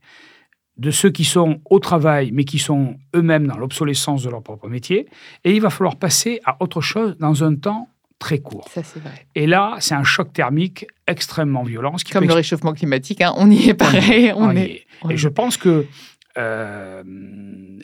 de 0.77 0.91
ceux 0.91 1.09
qui 1.09 1.23
sont 1.23 1.61
au 1.69 1.79
travail, 1.79 2.31
mais 2.33 2.43
qui 2.43 2.59
sont 2.59 2.97
eux-mêmes 3.15 3.47
dans 3.47 3.57
l'obsolescence 3.57 4.23
de 4.23 4.29
leur 4.29 4.43
propre 4.43 4.67
métier, 4.67 5.07
et 5.43 5.53
il 5.53 5.61
va 5.61 5.69
falloir 5.69 5.95
passer 5.95 6.41
à 6.45 6.57
autre 6.59 6.81
chose 6.81 7.17
dans 7.17 7.43
un 7.43 7.55
temps 7.55 7.89
très 8.19 8.39
court. 8.39 8.67
Ça, 8.73 8.83
c'est 8.83 8.99
vrai. 8.99 9.27
Et 9.35 9.47
là, 9.47 9.75
c'est 9.79 9.95
un 9.95 10.03
choc 10.03 10.31
thermique 10.33 10.85
extrêmement 11.07 11.63
violent. 11.63 11.95
Comme 12.11 12.27
le 12.27 12.33
réchauffement 12.33 12.73
climatique, 12.73 13.21
hein, 13.21 13.33
on 13.37 13.49
y 13.51 13.69
est 13.69 13.73
pareil. 13.73 14.33
On, 14.35 14.55
est, 14.55 14.85
Et 15.09 15.17
je 15.17 15.29
pense 15.29 15.57
que 15.57 15.85
euh, 16.37 17.03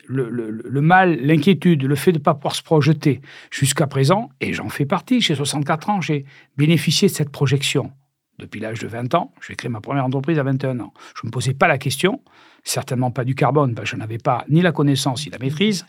le, 0.06 0.80
mal, 0.80 1.18
l'inquiétude, 1.20 1.84
le 1.84 1.94
fait 1.94 2.12
de 2.12 2.18
ne 2.18 2.22
pas 2.22 2.34
pouvoir 2.34 2.54
se 2.54 2.62
projeter 2.62 3.20
jusqu'à 3.50 3.86
présent, 3.86 4.30
et 4.40 4.52
j'en 4.52 4.68
fais 4.68 4.84
partie, 4.84 5.20
j'ai 5.20 5.34
64 5.34 5.90
ans, 5.90 6.00
j'ai 6.00 6.24
bénéficié 6.56 7.08
de 7.08 7.12
cette 7.12 7.30
projection. 7.30 7.92
Depuis 8.38 8.60
l'âge 8.60 8.80
de 8.80 8.88
20 8.88 9.14
ans, 9.14 9.32
j'ai 9.46 9.54
créé 9.54 9.68
ma 9.68 9.80
première 9.80 10.04
entreprise 10.04 10.38
à 10.38 10.42
21 10.42 10.80
ans. 10.80 10.92
Je 11.14 11.20
ne 11.24 11.28
me 11.28 11.30
posais 11.30 11.54
pas 11.54 11.68
la 11.68 11.78
question, 11.78 12.20
certainement 12.64 13.10
pas 13.10 13.24
du 13.24 13.34
carbone, 13.34 13.74
je 13.84 13.96
n'avais 13.96 14.18
pas 14.18 14.44
ni 14.48 14.62
la 14.62 14.72
connaissance 14.72 15.24
ni 15.26 15.32
la 15.32 15.38
maîtrise, 15.38 15.86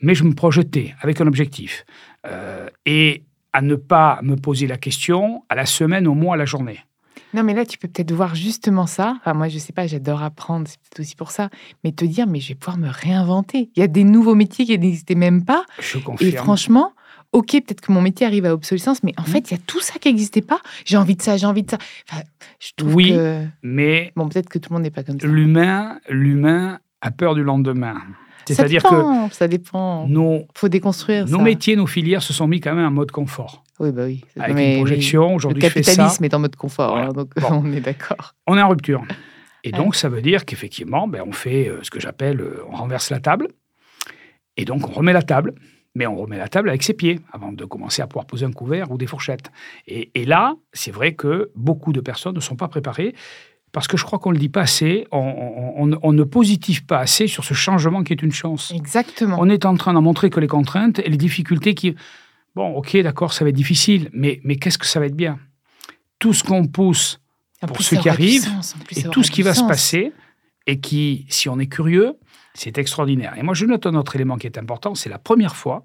mais 0.00 0.14
je 0.14 0.24
me 0.24 0.34
projetais 0.34 0.94
avec 1.00 1.20
un 1.20 1.26
objectif. 1.26 1.84
Euh, 2.26 2.68
et 2.86 3.24
à 3.52 3.62
ne 3.62 3.76
pas 3.76 4.18
me 4.22 4.34
poser 4.34 4.66
la 4.66 4.78
question 4.78 5.44
à 5.48 5.54
la 5.54 5.66
semaine, 5.66 6.08
au 6.08 6.14
mois, 6.14 6.34
à 6.34 6.36
la 6.36 6.44
journée. 6.44 6.80
Non, 7.34 7.42
mais 7.42 7.52
là, 7.52 7.66
tu 7.66 7.78
peux 7.78 7.88
peut-être 7.88 8.12
voir 8.12 8.34
justement 8.34 8.86
ça. 8.86 9.16
Enfin, 9.18 9.34
moi, 9.34 9.48
je 9.48 9.58
sais 9.58 9.72
pas, 9.72 9.86
j'adore 9.86 10.22
apprendre, 10.22 10.68
c'est 10.68 10.78
peut-être 10.78 11.00
aussi 11.00 11.16
pour 11.16 11.32
ça. 11.32 11.50
Mais 11.82 11.90
te 11.90 12.04
dire, 12.04 12.26
mais 12.28 12.38
je 12.38 12.50
vais 12.50 12.54
pouvoir 12.54 12.78
me 12.78 12.88
réinventer. 12.88 13.70
Il 13.74 13.80
y 13.80 13.82
a 13.82 13.88
des 13.88 14.04
nouveaux 14.04 14.36
métiers 14.36 14.64
qui 14.64 14.78
n'existaient 14.78 15.16
même 15.16 15.44
pas. 15.44 15.64
Je 15.80 15.98
confirme. 15.98 16.30
Et 16.30 16.36
franchement, 16.36 16.92
ok, 17.32 17.50
peut-être 17.50 17.80
que 17.80 17.90
mon 17.90 18.00
métier 18.00 18.24
arrive 18.24 18.46
à 18.46 18.54
obsolescence, 18.54 19.02
mais 19.02 19.12
en 19.18 19.22
mmh. 19.22 19.26
fait, 19.26 19.50
il 19.50 19.54
y 19.54 19.56
a 19.56 19.60
tout 19.66 19.80
ça 19.80 19.98
qui 19.98 20.08
n'existait 20.08 20.42
pas. 20.42 20.60
J'ai 20.84 20.96
envie 20.96 21.16
de 21.16 21.22
ça, 21.22 21.36
j'ai 21.36 21.46
envie 21.46 21.64
de 21.64 21.70
ça. 21.70 21.78
Enfin, 22.08 22.22
je 22.60 22.70
trouve 22.76 22.94
oui, 22.94 23.10
que... 23.10 23.44
mais 23.64 24.12
bon, 24.14 24.28
peut-être 24.28 24.48
que 24.48 24.58
tout 24.58 24.70
le 24.70 24.74
monde 24.74 24.84
n'est 24.84 24.90
pas 24.90 25.02
comme 25.02 25.18
ça. 25.18 25.26
L'humain, 25.26 25.98
l'humain 26.08 26.78
a 27.00 27.10
peur 27.10 27.34
du 27.34 27.42
lendemain. 27.42 28.00
C'est-à-dire 28.46 28.82
que 28.82 29.34
ça 29.34 29.48
dépend. 29.48 30.06
Il 30.06 30.46
faut 30.54 30.68
déconstruire. 30.68 31.26
Nos 31.26 31.40
métiers, 31.40 31.74
nos 31.74 31.86
filières 31.86 32.22
se 32.22 32.32
sont 32.32 32.46
mis 32.46 32.60
quand 32.60 32.74
même 32.74 32.86
en 32.86 32.90
mode 32.90 33.10
confort. 33.10 33.63
Oui, 33.80 33.90
bah 33.92 34.04
oui. 34.04 34.24
avec 34.38 34.54
Mais 34.54 34.74
une 34.74 34.80
projection. 34.84 35.34
Aujourd'hui, 35.34 35.60
Le 35.62 35.68
je 35.68 35.72
fais 35.72 35.82
ça. 35.82 35.90
capitalisme 35.92 36.24
est 36.24 36.34
en 36.34 36.38
mode 36.38 36.56
confort, 36.56 36.92
Voilà. 36.92 37.08
hein, 37.08 37.12
donc 37.12 37.30
Bon. 37.40 37.48
on 37.64 37.72
est 37.72 37.80
d'accord. 37.80 38.34
On 38.46 38.56
est 38.56 38.62
en 38.62 38.68
rupture. 38.68 39.02
Et 39.64 39.72
Ouais. 39.72 39.78
donc, 39.78 39.96
ça 39.96 40.08
veut 40.08 40.20
dire 40.22 40.44
qu'effectivement, 40.44 41.08
ben, 41.08 41.22
on 41.26 41.32
fait 41.32 41.68
euh, 41.68 41.78
ce 41.82 41.90
que 41.90 41.98
j'appelle, 42.00 42.40
euh, 42.40 42.62
on 42.70 42.76
renverse 42.76 43.10
la 43.10 43.18
table. 43.20 43.48
Et 44.56 44.64
donc, 44.64 44.88
on 44.88 44.92
remet 44.92 45.12
la 45.12 45.22
table. 45.22 45.54
Mais 45.96 46.08
on 46.08 46.16
remet 46.16 46.38
la 46.38 46.48
table 46.48 46.68
avec 46.70 46.82
ses 46.82 46.92
pieds 46.92 47.20
avant 47.32 47.52
de 47.52 47.64
commencer 47.64 48.02
à 48.02 48.08
pouvoir 48.08 48.26
poser 48.26 48.44
un 48.44 48.50
couvert 48.50 48.90
ou 48.90 48.98
des 48.98 49.06
fourchettes. 49.06 49.52
Et, 49.86 50.10
et 50.20 50.24
là, 50.24 50.54
c'est 50.72 50.90
vrai 50.90 51.14
que 51.14 51.52
beaucoup 51.54 51.92
de 51.92 52.00
personnes 52.00 52.34
ne 52.34 52.40
sont 52.40 52.56
pas 52.56 52.66
préparées 52.66 53.14
parce 53.70 53.86
que 53.86 53.96
je 53.96 54.04
crois 54.04 54.18
qu'on 54.18 54.30
ne 54.30 54.34
le 54.34 54.40
dit 54.40 54.48
pas 54.48 54.62
assez, 54.62 55.06
on, 55.12 55.18
on- 55.18 55.92
on- 55.92 55.98
on 56.02 56.12
ne 56.12 56.24
positive 56.24 56.84
pas 56.84 56.98
assez 56.98 57.28
sur 57.28 57.44
ce 57.44 57.54
changement 57.54 58.02
qui 58.02 58.12
est 58.12 58.22
une 58.22 58.32
chance. 58.32 58.72
Exactement. 58.74 59.36
On 59.38 59.48
est 59.48 59.64
en 59.64 59.76
train 59.76 59.92
d'en 59.92 60.02
montrer 60.02 60.30
que 60.30 60.40
les 60.40 60.48
contraintes 60.48 60.98
et 60.98 61.08
les 61.08 61.16
difficultés 61.16 61.74
qui... 61.76 61.94
Bon, 62.54 62.74
ok, 62.76 62.96
d'accord, 62.98 63.32
ça 63.32 63.44
va 63.44 63.50
être 63.50 63.56
difficile, 63.56 64.10
mais, 64.12 64.40
mais 64.44 64.56
qu'est-ce 64.56 64.78
que 64.78 64.86
ça 64.86 65.00
va 65.00 65.06
être 65.06 65.16
bien? 65.16 65.38
Tout 66.18 66.32
ce 66.32 66.44
qu'on 66.44 66.66
pousse 66.66 67.20
En 67.62 67.66
pour 67.66 67.82
ceux 67.82 67.96
qui 67.96 68.08
arrivent, 68.08 68.44
sens, 68.44 68.76
et 68.96 69.02
tout 69.04 69.22
ce 69.22 69.30
qui 69.30 69.42
va 69.42 69.54
se 69.54 69.64
passer, 69.64 70.12
et 70.66 70.80
qui, 70.80 71.26
si 71.28 71.48
on 71.48 71.58
est 71.58 71.66
curieux, 71.66 72.16
c'est 72.54 72.78
extraordinaire. 72.78 73.36
Et 73.36 73.42
moi, 73.42 73.54
je 73.54 73.66
note 73.66 73.86
un 73.86 73.94
autre 73.94 74.14
élément 74.14 74.36
qui 74.36 74.46
est 74.46 74.56
important, 74.56 74.94
c'est 74.94 75.10
la 75.10 75.18
première 75.18 75.56
fois, 75.56 75.84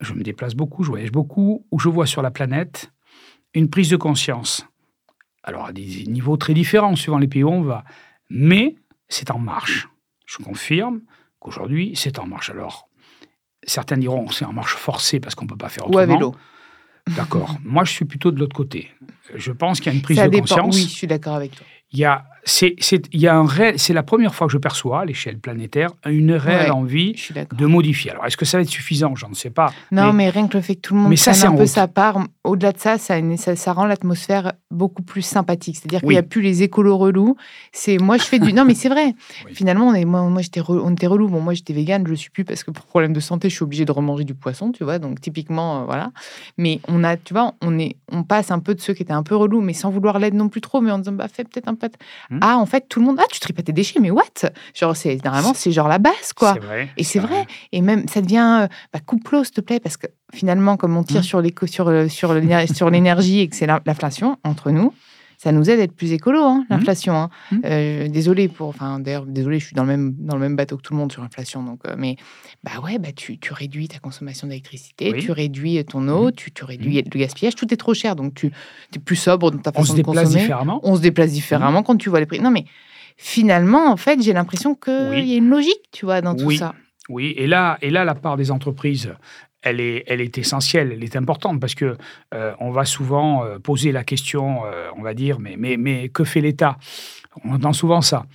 je 0.00 0.14
me 0.14 0.22
déplace 0.22 0.54
beaucoup, 0.54 0.82
je 0.82 0.90
voyage 0.90 1.12
beaucoup, 1.12 1.64
où 1.70 1.78
je 1.78 1.88
vois 1.88 2.06
sur 2.06 2.22
la 2.22 2.32
planète 2.32 2.92
une 3.54 3.70
prise 3.70 3.90
de 3.90 3.96
conscience. 3.96 4.66
Alors, 5.44 5.66
à 5.66 5.72
des 5.72 6.04
niveaux 6.06 6.36
très 6.36 6.54
différents, 6.54 6.96
suivant 6.96 7.18
les 7.18 7.28
pays 7.28 7.44
où 7.44 7.50
on 7.50 7.62
va, 7.62 7.84
mais 8.28 8.76
c'est 9.08 9.30
en 9.30 9.38
marche. 9.38 9.88
Je 10.26 10.38
confirme 10.38 11.02
qu'aujourd'hui, 11.38 11.92
c'est 11.94 12.18
en 12.18 12.26
marche. 12.26 12.50
Alors, 12.50 12.88
certains 13.64 13.96
diront 13.96 14.28
c'est 14.30 14.44
en 14.44 14.52
marche 14.52 14.74
forcée 14.76 15.20
parce 15.20 15.34
qu'on 15.34 15.44
ne 15.44 15.50
peut 15.50 15.56
pas 15.56 15.68
faire 15.68 15.88
Ou 15.90 15.98
à 15.98 16.02
autrement. 16.02 16.14
vélo. 16.18 16.34
D'accord. 17.16 17.56
Moi, 17.64 17.84
je 17.84 17.90
suis 17.92 18.04
plutôt 18.04 18.30
de 18.30 18.38
l'autre 18.38 18.54
côté. 18.54 18.90
Je 19.34 19.50
pense 19.50 19.80
qu'il 19.80 19.90
y 19.92 19.94
a 19.94 19.96
une 19.96 20.02
prise 20.02 20.16
ça 20.18 20.26
de 20.26 20.30
dépend. 20.30 20.42
conscience. 20.46 20.76
Oui, 20.76 20.82
je 20.82 20.88
suis 20.94 21.06
d'accord 21.08 21.34
avec 21.34 21.56
toi. 21.56 21.66
Il 21.92 21.98
y 21.98 22.04
a, 22.04 22.24
c'est, 22.44 22.74
la 23.90 24.02
première 24.02 24.34
fois 24.34 24.46
que 24.46 24.52
je 24.52 24.58
perçois 24.58 25.00
à 25.00 25.04
l'échelle 25.04 25.38
planétaire 25.38 25.90
une 26.06 26.32
réelle 26.32 26.52
Ouais. 26.62 26.70
envie 26.70 27.14
de 27.56 27.66
modifier. 27.66 28.10
Alors, 28.10 28.26
est-ce 28.26 28.36
que 28.36 28.44
ça 28.44 28.58
va 28.58 28.62
être 28.62 28.68
suffisant? 28.68 29.14
Je 29.14 29.26
ne 29.26 29.34
sais 29.34 29.50
pas. 29.50 29.72
Non, 29.90 30.12
mais... 30.12 30.28
rien 30.28 30.48
que 30.48 30.56
le 30.56 30.62
fait 30.62 30.74
que 30.76 30.80
tout 30.80 30.94
le 30.94 31.00
monde 31.00 31.10
Mais 31.10 31.16
ça, 31.16 31.32
un 31.46 31.52
peu 31.52 31.58
route. 31.58 31.66
sa 31.66 31.88
part, 31.88 32.18
au-delà 32.44 32.72
de 32.72 32.78
ça, 32.78 32.98
ça, 32.98 33.16
ça, 33.36 33.56
ça 33.56 33.72
rend 33.72 33.86
l'atmosphère 33.86 34.52
beaucoup 34.70 35.02
plus 35.02 35.22
sympathique. 35.22 35.76
C'est-à-dire 35.76 36.00
qu'il 36.00 36.10
n'y 36.10 36.16
a 36.18 36.22
plus 36.22 36.42
les 36.42 36.62
écolos 36.62 36.96
relous. 36.98 37.36
C'est 37.72 37.98
moi, 37.98 38.16
je 38.18 38.24
fais 38.24 38.38
du. 38.38 38.52
Non, 38.52 38.64
mais 38.64 38.74
c'est 38.74 38.88
vrai. 38.88 39.14
Oui. 39.46 39.54
Finalement, 39.54 39.88
on 39.88 39.94
est, 39.94 40.04
moi, 40.04 40.22
moi 40.28 40.42
j'étais, 40.42 40.60
re- 40.60 40.80
on 40.84 40.92
était 40.92 41.06
relou. 41.06 41.28
Bon, 41.28 41.40
moi, 41.40 41.54
j'étais 41.54 41.72
végane, 41.72 42.04
je 42.06 42.10
le 42.10 42.16
suis 42.16 42.30
plus 42.30 42.44
parce 42.44 42.62
que 42.64 42.70
pour 42.70 42.84
problème 42.86 43.12
de 43.12 43.18
santé, 43.20 43.48
je 43.48 43.54
suis 43.54 43.62
obligée 43.64 43.84
de 43.84 43.90
remanger 43.92 44.24
du 44.24 44.34
poisson, 44.34 44.70
tu 44.72 44.84
vois. 44.84 44.98
Donc 44.98 45.20
typiquement, 45.20 45.80
euh, 45.80 45.84
voilà. 45.84 46.12
Mais 46.58 46.80
on 46.86 47.02
a, 47.02 47.16
tu 47.16 47.32
vois, 47.34 47.54
on 47.62 47.78
est, 47.78 47.96
on 48.10 48.22
passe 48.22 48.50
un 48.50 48.58
peu 48.60 48.74
de 48.74 48.80
ceux 48.80 48.94
qui 48.94 49.02
étaient 49.02 49.12
un 49.12 49.22
peu 49.22 49.34
relous, 49.34 49.60
mais 49.60 49.72
sans 49.72 49.90
vouloir 49.90 50.18
l'aide 50.18 50.34
non 50.34 50.48
plus 50.48 50.60
trop, 50.60 50.80
mais 50.80 50.90
en 50.90 50.98
disant, 50.98 51.12
bah, 51.12 51.26
fais 51.32 51.44
peut-être 51.44 51.68
un 51.68 51.74
peu. 51.74 51.88
De- 52.32 52.36
Hmm. 52.36 52.40
Ah, 52.42 52.56
en 52.58 52.66
fait, 52.66 52.86
tout 52.88 53.00
le 53.00 53.06
monde, 53.06 53.18
ah, 53.20 53.24
tu 53.30 53.40
tries 53.40 53.52
pas 53.52 53.62
tes 53.62 53.72
déchets, 53.72 54.00
mais 54.00 54.10
what? 54.10 54.22
Genre, 54.74 54.96
c'est 54.96 55.22
normalement, 55.24 55.52
c'est 55.54 55.72
genre 55.72 55.88
la 55.88 55.98
base, 55.98 56.32
quoi. 56.34 56.54
Vrai. 56.54 56.88
Et 56.96 57.04
c'est 57.04 57.18
vrai. 57.18 57.46
Et 57.72 57.80
même, 57.82 58.08
ça 58.08 58.20
devient, 58.20 58.62
euh, 58.62 58.68
bah, 58.92 59.00
coupe-l'eau, 59.04 59.44
s'il 59.44 59.54
te 59.54 59.60
plaît, 59.60 59.80
parce 59.80 59.96
que 59.96 60.06
finalement, 60.32 60.76
comme 60.76 60.96
on 60.96 61.02
tire 61.04 61.18
Mhm. 61.18 61.22
sur 61.24 61.40
sur, 61.66 61.88
euh, 61.88 62.08
sur 62.08 62.32
l'éner- 62.34 62.66
sur 62.72 62.90
l'énergie 62.90 63.40
et 63.40 63.48
que 63.48 63.56
c'est 63.56 63.66
la- 63.66 63.80
l'inflation, 63.86 64.38
entre 64.44 64.70
nous, 64.70 64.92
ça 65.42 65.50
nous 65.50 65.68
aide 65.70 65.80
à 65.80 65.82
être 65.82 65.96
plus 65.96 66.12
écolo, 66.12 66.38
hein, 66.40 66.64
l'inflation. 66.70 67.14
hein. 67.14 67.30
Mhm. 67.50 67.60
Euh, 67.64 68.08
désolé 68.08 68.46
pour, 68.48 68.68
enfin, 68.68 69.00
d'ailleurs, 69.00 69.26
désolé, 69.26 69.58
je 69.58 69.66
suis 69.66 69.74
dans 69.74 69.82
le 69.82 69.88
même 69.88 70.14
dans 70.18 70.34
le 70.36 70.40
même 70.40 70.54
bateau 70.54 70.76
que 70.76 70.82
tout 70.82 70.92
le 70.92 70.98
monde 71.00 71.10
sur 71.10 71.20
l'inflation, 71.20 71.64
donc, 71.64 71.80
euh, 71.86 71.94
mais 71.98 72.14
bah 72.62 72.70
ouais, 72.84 72.98
bah 73.00 73.08
tu, 73.14 73.38
tu 73.38 73.52
réduis 73.52 73.88
ta 73.88 73.98
consommation 73.98 74.46
d'électricité, 74.46 75.10
Oui. 75.12 75.18
tu 75.20 75.32
réduis 75.32 75.84
ton 75.84 76.06
eau, 76.08 76.30
tu, 76.30 76.52
tu 76.52 76.64
réduis 76.64 77.02
le 77.02 77.18
gaspillage, 77.18 77.56
tout 77.56 77.72
est 77.74 77.76
trop 77.76 77.92
cher, 77.94 78.14
donc 78.14 78.34
tu 78.34 78.52
es 78.94 78.98
plus 79.00 79.16
sobre 79.16 79.50
dans 79.50 79.58
ta 79.58 79.70
On 79.74 79.80
se 79.82 79.86
façon 79.88 79.92
de 79.94 79.96
déplace 79.98 80.16
consommer. 80.24 80.40
différemment. 80.42 80.80
On 80.84 80.94
se 80.96 81.00
déplace 81.02 81.32
différemment 81.32 81.82
quand 81.82 81.96
tu 81.96 82.08
vois 82.08 82.20
les 82.20 82.26
prix. 82.26 82.38
Non 82.40 82.50
mais 82.52 82.64
finalement, 83.16 83.90
en 83.90 83.96
fait, 83.96 84.22
j'ai 84.22 84.32
l'impression 84.32 84.74
qu'il 84.74 85.08
Oui. 85.10 85.24
y 85.26 85.34
a 85.34 85.36
une 85.38 85.48
logique, 85.48 85.82
tu 85.92 86.04
vois, 86.04 86.20
dans 86.20 86.34
tout 86.34 86.44
Oui. 86.46 86.58
ça. 86.58 86.74
Oui, 87.08 87.34
et 87.36 87.46
là, 87.48 87.78
et 87.82 87.90
là, 87.90 88.04
la 88.04 88.14
part 88.14 88.36
des 88.36 88.50
entreprises, 88.52 89.12
elle 89.62 89.80
est, 89.80 90.04
elle 90.06 90.20
est 90.20 90.38
essentielle, 90.38 90.92
elle 90.92 91.04
est 91.04 91.16
importante 91.16 91.60
parce 91.60 91.74
que 91.74 91.96
euh, 92.34 92.52
on 92.58 92.70
va 92.70 92.84
souvent 92.84 93.44
euh, 93.44 93.58
poser 93.58 93.92
la 93.92 94.04
question, 94.04 94.64
euh, 94.66 94.88
on 94.96 95.02
va 95.02 95.14
dire, 95.14 95.38
mais, 95.38 95.56
mais, 95.56 96.08
que 96.08 96.24
fait 96.24 96.40
l'État? 96.40 96.76
On 97.44 97.54
entend 97.54 97.72
souvent 97.72 98.02
ça. 98.02 98.26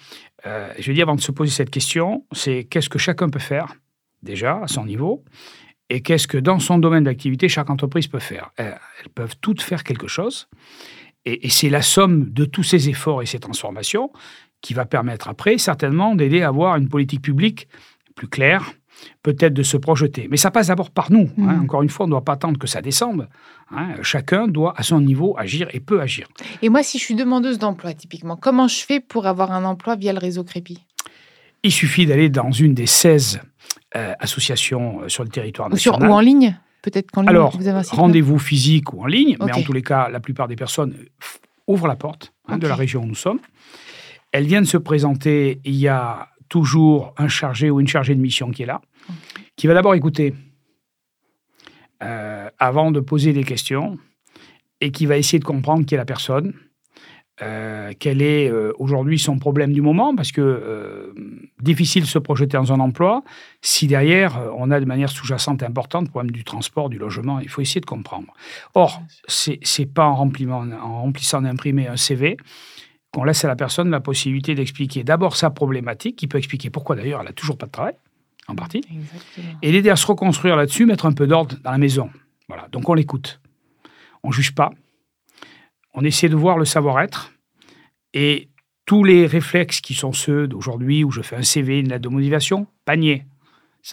Je 0.80 0.94
dire, 0.94 1.04
avant 1.04 1.16
de 1.16 1.22
se 1.22 1.34
poser 1.34 1.52
cette 1.52 1.70
question, 1.70 2.26
c'est 2.32 2.64
qu'est-ce 2.64 2.88
que 2.88 2.98
chacun 2.98 3.28
peut 3.28 3.38
faire 3.38 3.74
déjà 4.24 4.62
à 4.64 4.68
son 4.68 4.86
niveau 4.86 5.26
et 5.90 6.02
qu'est-ce 6.02 6.26
que 6.26 6.38
dans 6.38 6.60
son 6.60 6.78
domaine 6.78 7.04
d'activité 7.04 7.50
chaque 7.50 7.70
entreprise 7.70 8.08
peut 8.08 8.20
faire? 8.20 8.52
Elles, 8.56 8.80
peuvent 9.14 9.36
toutes 9.42 9.62
faire 9.62 9.84
quelque 9.84 10.08
chose 10.08 10.48
et 11.26 11.50
c'est 11.50 11.70
la 11.70 11.82
somme 11.82 12.30
de 12.30 12.46
tous 12.46 12.64
ces 12.64 12.88
efforts 12.88 13.22
et 13.22 13.26
ces 13.26 13.40
transformations 13.40 14.10
qui 14.62 14.74
va 14.74 14.86
permettre 14.86 15.28
après 15.28 15.58
certainement 15.58 16.16
d'aider 16.16 16.44
à 16.44 16.48
avoir 16.48 16.78
une 16.78 16.88
politique 16.88 17.22
publique 17.22 17.68
plus 18.16 18.30
claire, 18.30 18.72
peut-être 19.24 19.54
de 19.54 19.64
se 19.64 19.78
projeter. 19.78 20.28
Mais 20.30 20.38
ça 20.38 20.52
passe 20.52 20.68
d'abord 20.68 20.92
par 20.92 21.12
nous. 21.12 21.30
hein. 21.40 21.54
Mhm. 21.58 21.64
Encore 21.64 21.84
une 21.84 21.90
fois, 21.90 22.06
on 22.06 22.08
ne 22.08 22.12
doit 22.12 22.24
pas 22.24 22.34
attendre 22.34 22.58
que 22.60 22.68
ça 22.68 22.82
descende. 22.82 23.28
hein. 23.72 23.90
Chacun 24.02 24.48
doit, 24.48 24.74
à 24.78 24.84
son 24.84 25.02
niveau, 25.02 25.36
agir 25.38 25.68
et 25.74 25.80
peut 25.80 26.02
agir. 26.02 26.28
Et 26.62 26.70
moi, 26.70 26.84
si 26.84 26.98
je 27.00 27.04
suis 27.04 27.16
demandeuse 27.16 27.60
d'emploi, 27.60 27.94
typiquement, 27.94 28.36
comment 28.38 28.68
je 28.68 28.78
fais 28.84 29.00
pour 29.00 29.28
avoir 29.28 29.52
un 29.52 29.64
emploi 29.66 29.96
via 29.96 30.14
le 30.14 30.20
réseau 30.20 30.44
Crépi? 30.44 30.84
Il 31.64 31.72
suffit 31.72 32.06
d'aller 32.06 32.30
dans 32.30 32.52
une 32.52 32.74
des 32.74 32.86
16 32.86 33.42
euh, 33.96 34.14
associations 34.20 35.02
euh, 35.02 35.10
sur 35.10 35.24
le 35.24 35.30
territoire 35.30 35.70
ou, 35.72 35.78
sur, 35.78 35.94
national. 35.94 36.12
ou 36.12 36.14
en 36.14 36.20
ligne 36.20 36.58
Peut-être 36.84 37.10
qu'en 37.12 37.22
ligne, 37.22 37.30
Alors, 37.30 37.58
vous 37.58 37.68
avez 37.68 37.80
un 37.80 37.84
site 37.84 37.94
web? 37.94 38.00
rendez-vous 38.02 38.38
physique 38.40 38.94
ou 38.94 39.02
en 39.02 39.08
ligne, 39.08 39.36
mais 39.44 39.52
en 39.52 39.62
tous 39.64 39.74
les 39.74 39.82
cas, 39.82 40.08
la 40.10 40.20
plupart 40.20 40.48
des 40.48 40.56
personnes 40.56 40.92
f- 41.20 41.38
ouvrent 41.66 41.88
la 41.88 41.96
porte 41.98 42.32
hein, 42.48 42.58
de 42.58 42.68
la 42.68 42.76
région 42.76 43.02
où 43.04 43.06
nous 43.08 43.16
sommes. 43.16 43.40
Elles 44.32 44.46
viennent 44.46 44.66
se 44.66 44.78
présenter. 44.78 45.60
Il 45.66 45.76
y 45.76 45.88
a 45.88 46.30
toujours 46.50 47.14
un 47.18 47.28
chargé 47.28 47.70
ou 47.70 47.80
une 47.80 47.88
chargée 47.88 48.16
de 48.16 48.22
mission 48.22 48.52
qui 48.52 48.64
est 48.64 48.66
là, 48.66 48.82
qui 49.56 49.68
va 49.68 49.74
d'abord 49.74 49.96
écouter 49.96 50.34
euh, 52.04 52.50
avant 52.60 52.92
de 52.92 53.00
poser 53.00 53.34
des 53.34 53.44
questions 53.44 53.98
et 54.82 54.92
qui 54.92 55.06
va 55.06 55.18
essayer 55.18 55.40
de 55.40 55.46
comprendre 55.46 55.86
qui 55.86 55.96
est 55.96 55.98
la 55.98 56.06
personne, 56.06 56.54
euh, 57.44 57.92
quel 58.00 58.24
est 58.24 58.50
euh, 58.50 58.74
aujourd'hui 58.80 59.20
son 59.20 59.38
problème 59.38 59.72
du 59.72 59.82
moment, 59.82 60.16
parce 60.16 60.32
que 60.32 60.42
euh, 60.42 61.14
difficile 61.62 62.04
de 62.04 62.08
se 62.08 62.18
projeter 62.18 62.58
dans 62.58 62.74
un 62.74 62.80
emploi 62.80 63.24
si 63.62 63.86
derrière 63.86 64.42
on 64.58 64.72
a 64.72 64.80
de 64.80 64.86
manière 64.86 65.10
sous-jacente 65.10 65.62
importante 65.62 66.06
le 66.06 66.10
problème 66.10 66.32
du 66.32 66.44
transport, 66.44 66.90
du 66.90 66.98
logement. 66.98 67.40
Il 67.40 67.50
faut 67.50 67.62
essayer 67.62 67.82
de 67.82 67.86
comprendre. 67.86 68.34
Or, 68.74 69.04
c'est 69.28 69.60
c'est 69.62 69.86
pas 69.86 70.06
en, 70.06 70.16
remplissant, 70.16 70.72
en 70.72 71.02
remplissant 71.04 71.42
d'imprimer 71.44 71.88
un 71.88 71.98
CV 71.98 72.38
qu'on 73.18 73.24
laisse 73.24 73.44
à 73.44 73.48
la 73.48 73.56
personne 73.56 73.90
la 73.90 74.00
possibilité 74.00 74.54
d'expliquer 74.54 75.04
d'abord 75.04 75.38
sa 75.38 75.50
problématique, 75.50 76.18
qui 76.18 76.28
peut 76.28 76.38
expliquer 76.38 76.70
pourquoi 76.70 76.96
d'ailleurs 76.96 77.22
elle 77.22 77.28
a 77.28 77.34
toujours 77.34 77.58
pas 77.58 77.66
de 77.66 77.72
travail, 77.72 77.96
en 78.48 78.54
partie, 78.54 78.84
Exactement. 78.92 79.58
et 79.64 79.72
l'aider 79.72 79.90
à 79.90 79.96
se 79.96 80.06
reconstruire 80.06 80.56
là-dessus, 80.56 80.86
mettre 80.86 81.08
un 81.08 81.14
peu 81.14 81.26
d'ordre 81.26 81.56
dans 81.64 81.72
la 81.72 81.80
maison. 81.80 82.12
Voilà, 82.48 82.68
donc 82.72 82.88
on 82.90 82.94
l'écoute. 82.94 83.42
On 84.22 84.32
juge 84.32 84.54
pas. 84.54 84.70
On 85.96 86.04
essaie 86.04 86.30
de 86.30 86.36
voir 86.36 86.60
le 86.60 86.66
savoir-être 86.66 87.34
et 88.14 88.50
tous 88.86 89.04
les 89.04 89.26
réflexes 89.26 89.82
qui 89.82 89.96
sont 89.96 90.14
ceux 90.14 90.48
d'aujourd'hui 90.48 91.04
où 91.04 91.10
je 91.10 91.24
fais 91.24 91.38
un 91.38 91.42
CV, 91.42 91.80
une 91.80 91.90
lettre 91.90 92.04
de 92.04 92.10
motivation, 92.10 92.68
panier. 92.86 93.26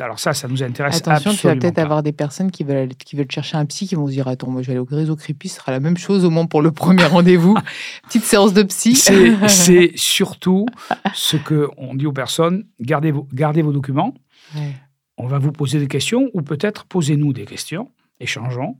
Alors 0.00 0.18
ça, 0.18 0.34
ça 0.34 0.48
nous 0.48 0.62
intéresse 0.62 0.96
Attention, 0.96 1.18
tu 1.18 1.24
vas 1.24 1.30
absolument 1.52 1.60
peut-être 1.60 1.78
avoir 1.78 2.02
des 2.02 2.12
personnes 2.12 2.50
qui 2.50 2.64
veulent, 2.64 2.76
aller- 2.78 2.94
qui 2.94 3.16
veulent 3.16 3.30
chercher 3.30 3.56
un 3.56 3.64
psy 3.66 3.86
qui 3.86 3.94
vont 3.94 4.06
se 4.06 4.12
dire 4.12 4.26
Attends, 4.26 4.50
moi 4.50 4.62
je 4.62 4.66
vais 4.66 4.72
aller 4.72 4.80
au 4.80 4.84
réseau 4.84 5.14
Crépi, 5.14 5.48
ce 5.48 5.56
sera 5.56 5.72
la 5.72 5.80
même 5.80 5.96
chose 5.96 6.24
au 6.24 6.30
moins 6.30 6.46
pour 6.46 6.62
le 6.62 6.70
premier 6.72 7.04
rendez-vous. 7.04 7.56
Petite 8.04 8.24
séance 8.24 8.52
de 8.52 8.62
psy. 8.64 8.96
C'est 8.96 9.48
c'est 9.48 9.92
surtout 9.94 10.66
ce 11.12 11.36
que 11.36 11.68
on 11.76 11.94
dit 11.94 12.06
aux 12.06 12.12
personnes 12.12 12.64
gardez 12.80 13.12
vos, 13.12 13.28
gardez 13.32 13.62
vos 13.62 13.72
documents. 13.72 14.14
Ouais. 14.54 14.72
On 15.16 15.26
va 15.26 15.38
vous 15.38 15.52
poser 15.52 15.78
des 15.78 15.86
questions 15.88 16.28
ou 16.34 16.42
peut-être 16.42 16.86
posez-nous 16.86 17.32
des 17.32 17.44
questions, 17.44 17.90
échangeons. 18.18 18.76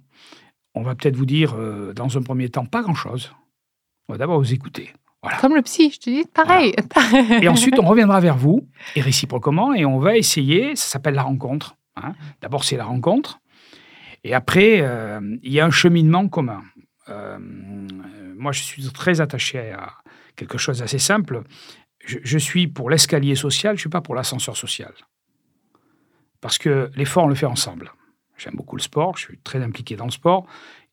On 0.75 0.83
va 0.83 0.97
peut-être 0.97 1.17
vous 1.17 1.27
dire 1.27 1.55
euh, 1.57 1.93
dans 1.93 2.19
un 2.19 2.23
premier 2.23 2.49
temps 2.49 2.67
pas 2.67 2.83
grand-chose. 2.83 3.31
On 4.09 4.15
va 4.15 4.19
d'abord 4.19 4.39
vous 4.41 4.53
écouter. 4.53 4.93
Voilà. 5.25 5.39
Comme 5.39 5.55
le 5.55 5.63
psy, 5.63 5.91
je 5.91 5.99
te 5.99 6.11
dis 6.11 6.25
pareil. 6.35 6.75
Et 7.43 7.49
ensuite, 7.55 7.79
on 7.79 7.87
reviendra 7.87 8.21
vers 8.21 8.37
vous, 8.37 8.69
et 8.95 9.01
réciproquement, 9.01 9.73
et 9.73 9.87
on 9.87 9.99
va 9.99 10.19
essayer, 10.19 10.77
ça 10.77 10.87
s'appelle 10.87 11.15
la 11.15 11.23
rencontre. 11.23 11.77
hein. 11.97 12.13
D'abord, 12.43 12.63
c'est 12.63 12.77
la 12.77 12.85
rencontre. 12.85 13.41
Et 14.23 14.35
après, 14.35 14.81
euh, 14.83 15.21
il 15.43 15.51
y 15.51 15.61
a 15.61 15.65
un 15.65 15.71
cheminement 15.71 16.29
commun. 16.29 16.63
Euh, 17.09 17.39
moi, 18.37 18.53
je 18.53 18.63
suis 18.63 18.83
très 18.93 19.23
attaché 19.23 19.73
à 19.73 19.95
quelque 20.37 20.59
chose 20.59 20.81
d'assez 20.81 20.99
simple. 20.99 21.43
Je, 22.05 22.19
je 22.23 22.39
suis 22.39 22.67
pour 22.67 22.91
l'escalier 22.91 23.35
social, 23.35 23.73
je 23.73 23.79
ne 23.79 23.81
suis 23.81 23.89
pas 23.89 24.03
pour 24.03 24.15
l'ascenseur 24.15 24.57
social. 24.59 24.93
Parce 26.43 26.59
que 26.59 26.91
l'effort, 26.97 27.25
on 27.25 27.29
le 27.29 27.35
fait 27.35 27.47
ensemble. 27.47 27.93
J'aime 28.37 28.57
beaucoup 28.57 28.77
le 28.77 28.83
sport, 28.83 29.17
je 29.17 29.23
suis 29.25 29.39
très 29.39 29.63
impliqué 29.63 29.97
dans 29.97 30.05
le 30.05 30.11
sport. 30.11 30.47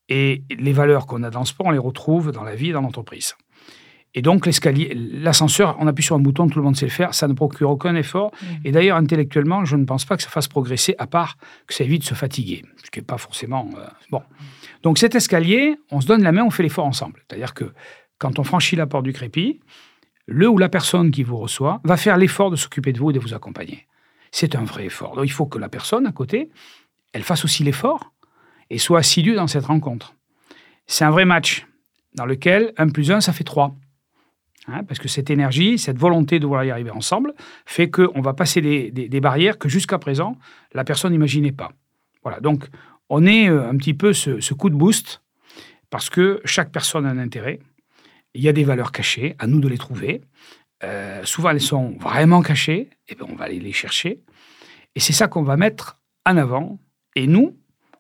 Et 0.08 0.44
les 0.58 0.74
valeurs 0.74 1.06
qu'on 1.06 1.24
a 1.24 1.30
dans 1.30 1.40
le 1.42 1.46
sport, 1.46 1.68
on 1.68 1.72
les 1.72 1.78
retrouve 1.78 2.32
dans 2.32 2.44
la 2.44 2.56
vie 2.56 2.70
et 2.70 2.74
dans 2.74 2.82
l'entreprise. 2.82 3.36
Et 4.14 4.22
donc, 4.22 4.46
l'escalier, 4.46 4.94
l'ascenseur, 4.94 5.78
on 5.80 5.88
appuie 5.88 6.04
sur 6.04 6.16
un 6.16 6.20
bouton, 6.20 6.48
tout 6.48 6.60
le 6.60 6.66
monde 6.66 6.76
sait 6.76 6.86
le 6.86 6.92
faire, 6.92 7.14
ça 7.14 7.30
ne 7.30 7.34
procure 7.34 7.70
aucun 7.70 7.96
effort. 7.96 8.32
Mmh. 8.32 8.46
Et 8.66 8.72
d'ailleurs, 8.72 8.98
intellectuellement, 8.98 9.64
je 9.64 9.78
ne 9.78 9.86
pense 9.86 10.04
pas 10.04 10.18
que 10.18 10.24
ça 10.24 10.30
fasse 10.30 10.50
progresser, 10.50 10.96
à 10.98 11.08
part 11.08 11.38
que 11.66 11.74
ça 11.74 11.86
évite 11.86 12.02
de 12.02 12.08
se 12.08 12.14
fatiguer, 12.14 12.66
ce 12.84 12.92
qui 12.92 13.00
n'est 13.00 13.06
pas 13.06 13.18
forcément. 13.18 13.70
euh, 13.78 13.88
bon. 14.10 14.22
Donc, 14.84 14.98
cet 14.98 15.16
escalier, 15.16 15.78
on 15.92 16.02
se 16.02 16.08
donne 16.08 16.24
la 16.24 16.34
main, 16.34 16.44
on 16.44 16.50
fait 16.50 16.64
l'effort 16.64 16.86
ensemble. 16.86 17.24
C'est-à-dire 17.28 17.54
que 17.54 17.72
quand 18.18 18.38
on 18.38 18.44
franchit 18.44 18.76
la 18.76 18.86
porte 18.86 19.06
du 19.06 19.14
crépi, 19.14 19.62
le 20.26 20.48
ou 20.50 20.58
la 20.58 20.70
personne 20.70 21.12
qui 21.12 21.24
vous 21.24 21.38
reçoit 21.38 21.80
va 21.84 21.96
faire 21.96 22.18
l'effort 22.18 22.52
de 22.52 22.56
s'occuper 22.56 22.92
de 22.92 23.00
vous 23.00 23.12
et 23.12 23.14
de 23.14 23.20
vous 23.20 23.34
accompagner. 23.34 23.88
C'est 24.32 24.56
un 24.56 24.64
vrai 24.64 24.86
effort. 24.86 25.16
Donc, 25.16 25.26
il 25.26 25.32
faut 25.32 25.46
que 25.46 25.58
la 25.58 25.70
personne 25.70 26.06
à 26.06 26.12
côté, 26.12 26.50
elle 27.14 27.24
fasse 27.24 27.46
aussi 27.46 27.64
l'effort 27.64 28.12
et 28.70 28.78
soit 28.78 29.00
assidue 29.00 29.36
dans 29.36 29.48
cette 29.48 29.66
rencontre. 29.66 30.16
C'est 30.88 31.06
un 31.06 31.12
vrai 31.12 31.26
match 31.26 31.66
dans 32.16 32.26
lequel 32.26 32.74
1 32.78 32.90
plus 32.90 33.12
1, 33.12 33.22
ça 33.22 33.34
fait 33.34 33.44
3. 33.44 33.76
Hein, 34.68 34.84
parce 34.84 35.00
que 35.00 35.08
cette 35.08 35.32
énergie, 35.32 35.80
cette 35.80 35.98
volonté 35.98 36.40
de 36.40 36.46
vouloir 36.46 36.64
y 36.64 36.70
arriver 36.70 36.92
ensemble, 36.92 37.34
fait 37.66 37.90
qu'on 37.90 38.22
va 38.22 38.34
passer 38.34 38.62
des, 38.62 39.20
barrières 39.20 39.58
que 39.58 39.68
jusqu'à 39.68 39.98
présent, 39.98 40.38
la 40.74 40.84
personne 40.84 41.14
n'imaginait 41.14 41.52
pas. 41.52 41.72
Voilà, 42.22 42.40
donc 42.40 42.68
on 43.10 43.26
est 43.26 43.50
euh, 43.50 43.68
un 43.68 43.76
petit 43.76 43.96
peu 43.96 44.14
ce, 44.14 44.54
coup 44.54 44.70
de 44.70 44.76
boost, 44.76 45.24
parce 45.90 46.10
que 46.12 46.42
chaque 46.46 46.72
personne 46.72 47.08
a 47.08 47.10
un 47.10 47.18
intérêt. 47.18 47.60
Il 48.36 48.42
y 48.42 48.50
a 48.50 48.54
des 48.54 48.64
valeurs 48.64 48.92
cachées, 48.92 49.36
à 49.40 49.48
nous 49.48 49.60
de 49.60 49.68
les 49.68 49.80
trouver. 49.80 50.22
Euh, 50.84 51.24
souvent, 51.24 51.50
elles 51.50 51.60
sont 51.60 51.96
vraiment 52.00 52.42
cachées, 52.42 52.90
et 53.08 53.16
bien 53.16 53.26
on 53.30 53.36
va 53.36 53.46
aller 53.46 53.60
les 53.60 53.74
chercher. 53.74 54.22
Et 54.96 55.00
c'est 55.00 55.14
ça 55.14 55.28
qu'on 55.28 55.44
va 55.44 55.58
mettre 55.58 56.00
en 56.26 56.38
avant. 56.38 56.80
Et 57.16 57.26
nous, 57.26 57.58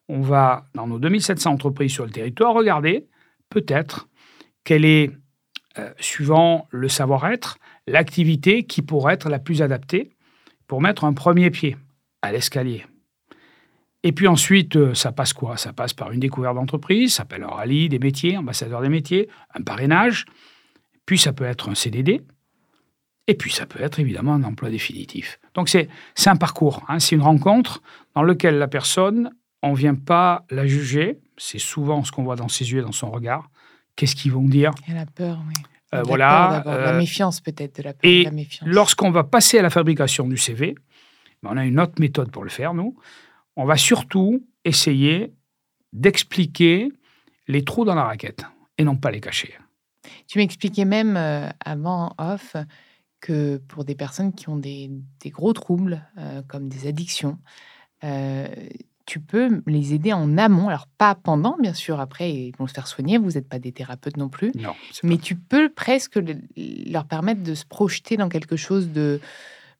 on 0.07 0.21
va, 0.21 0.67
dans 0.75 0.85
nos 0.85 0.99
2700 0.99 1.51
entreprises 1.51 1.91
sur 1.91 2.05
le 2.05 2.11
territoire, 2.11 2.53
regarder 2.53 3.07
peut-être 3.49 4.09
quelle 4.63 4.85
est, 4.85 5.11
euh, 5.77 5.91
suivant 5.99 6.67
le 6.71 6.89
savoir-être, 6.89 7.57
l'activité 7.87 8.63
qui 8.63 8.81
pourrait 8.81 9.13
être 9.13 9.29
la 9.29 9.39
plus 9.39 9.61
adaptée 9.61 10.11
pour 10.67 10.81
mettre 10.81 11.03
un 11.03 11.13
premier 11.13 11.49
pied 11.49 11.77
à 12.21 12.31
l'escalier. 12.31 12.85
Et 14.03 14.11
puis 14.11 14.27
ensuite, 14.27 14.75
euh, 14.75 14.93
ça 14.93 15.11
passe 15.11 15.33
quoi? 15.33 15.57
Ça 15.57 15.73
passe 15.73 15.93
par 15.93 16.11
une 16.11 16.19
découverte 16.19 16.55
d'entreprise, 16.55 17.11
ça 17.11 17.17
s'appelle 17.17 17.43
un 17.43 17.47
rallye 17.47 17.87
des 17.87 17.99
métiers, 17.99 18.35
ambassadeur 18.35 18.81
des 18.81 18.89
métiers, 18.89 19.29
un 19.53 19.61
parrainage, 19.61 20.25
puis 21.05 21.19
ça 21.19 21.33
peut 21.33 21.43
être 21.45 21.69
un 21.69 21.75
CDD, 21.75 22.21
et 23.27 23.35
puis 23.35 23.51
ça 23.51 23.65
peut 23.65 23.81
être 23.81 23.99
évidemment 23.99 24.33
un 24.33 24.43
emploi 24.43 24.69
définitif. 24.69 25.39
Donc 25.53 25.69
c'est 25.69 25.87
c'est 26.15 26.29
un 26.29 26.35
parcours, 26.35 26.83
hein, 26.87 26.99
c'est 26.99 27.15
une 27.15 27.21
rencontre 27.21 27.81
dans 28.15 28.23
laquelle 28.23 28.57
la 28.57 28.67
personne, 28.67 29.29
on 29.61 29.71
ne 29.71 29.77
vient 29.77 29.95
pas 29.95 30.45
la 30.49 30.65
juger, 30.65 31.19
c'est 31.37 31.59
souvent 31.59 32.03
ce 32.03 32.11
qu'on 32.11 32.23
voit 32.23 32.35
dans 32.35 32.47
ses 32.47 32.71
yeux 32.71 32.79
et 32.79 32.83
dans 32.83 32.91
son 32.91 33.11
regard. 33.11 33.50
Qu'est-ce 34.01 34.15
qu'ils 34.15 34.31
vont 34.31 34.48
dire 34.48 34.72
Il 34.88 34.96
y 34.96 34.98
a 34.98 35.00
la 35.01 35.05
peur, 35.05 35.43
oui. 35.48 35.53
Euh, 35.93 36.01
Voilà. 36.01 36.62
peur 36.63 36.75
la 36.75 36.88
euh, 36.89 36.98
méfiance 36.98 37.39
peut-être, 37.39 37.77
de 37.77 37.84
la 37.84 37.93
peur, 37.93 38.10
et. 38.10 38.27
Lorsqu'on 38.65 39.12
va 39.12 39.24
passer 39.24 39.60
à 39.60 39.62
la 39.62 39.70
fabrication 39.70 40.27
du 40.27 40.38
CV, 40.38 40.74
ben, 41.43 41.51
on 41.53 41.58
a 41.58 41.63
une 41.63 41.79
autre 41.79 41.93
méthode 42.00 42.31
pour 42.31 42.43
le 42.43 42.50
faire, 42.50 42.74
nous. 42.74 42.98
On 43.55 43.63
va 43.63 43.77
surtout 43.77 44.43
essayer 44.65 45.36
d'expliquer 45.93 46.91
les 47.48 47.63
trous 47.63 47.86
dans 47.86 47.93
la 47.93 48.05
raquette 48.05 48.43
et 48.79 48.84
non 48.84 48.96
pas 48.96 49.12
les 49.12 49.22
cacher. 49.22 49.53
Tu 50.25 50.39
m'expliquais 50.39 50.86
même 50.86 51.15
euh, 51.15 51.48
avant 51.63 52.15
off 52.17 52.55
que 53.20 53.58
pour 53.67 53.86
des 53.86 53.93
personnes 53.93 54.34
qui 54.34 54.50
ont 54.50 54.58
des, 54.58 54.89
des 55.20 55.29
gros 55.29 55.53
troubles, 55.53 56.10
euh, 56.17 56.41
comme 56.48 56.70
des 56.70 56.88
addictions, 56.88 57.38
tu 59.05 59.20
peux 59.20 59.62
les 59.67 59.93
aider 59.93 60.13
en 60.13 60.38
amont. 60.38 60.70
Alors, 60.70 60.88
pas 60.98 61.15
pendant, 61.15 61.58
bien 61.60 61.74
sûr, 61.74 62.00
après, 62.00 62.31
ils 62.31 62.53
vont 62.58 62.67
se 62.67 62.74
faire 62.74 62.88
soigner, 62.88 63.17
vous 63.17 63.31
n'êtes 63.31 63.48
pas 63.50 63.60
des 63.60 63.72
thérapeutes 63.72 64.17
non 64.17 64.29
plus, 64.29 64.51
Non, 64.55 64.74
mais 65.03 65.17
tu 65.17 65.36
peux 65.36 65.70
presque 65.70 66.15
le- 66.15 66.38
leur 66.91 67.05
permettre 67.05 67.43
de 67.43 67.53
se 67.53 67.65
projeter 67.65 68.17
dans 68.17 68.29
quelque 68.29 68.55
chose 68.55 68.89
de 68.89 69.20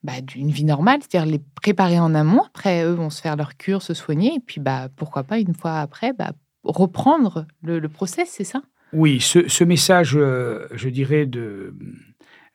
bah, 0.04 0.20
d'une 0.22 0.50
vie 0.50 0.63
normale, 0.66 1.00
c'est-à-dire 1.01 1.32
les 1.32 1.42
préparer 1.62 2.00
en 2.00 2.16
amont. 2.16 2.42
Après, 2.44 2.84
eux 2.84 2.94
vont 2.94 3.12
se 3.12 3.22
faire 3.22 3.36
leur 3.36 3.56
cure, 3.58 3.84
se 3.84 3.94
soigner, 3.94 4.34
et 4.36 4.40
puis 4.40 4.60
bah, 4.60 4.90
pourquoi 4.96 5.24
pas, 5.24 5.38
une 5.40 5.54
fois 5.54 5.80
après, 5.80 6.12
bah, 6.13 6.32
reprendre 6.63 7.46
le, 7.62 7.80
le 7.80 7.90
process, 7.90 8.30
c'est 8.32 8.44
ça? 8.44 8.62
Oui, 8.94 9.22
ce, 9.22 9.48
ce 9.48 9.63
message, 9.63 10.16
euh, 10.18 10.68
je 10.74 10.90
dirais, 10.90 11.25
de, 11.27 11.75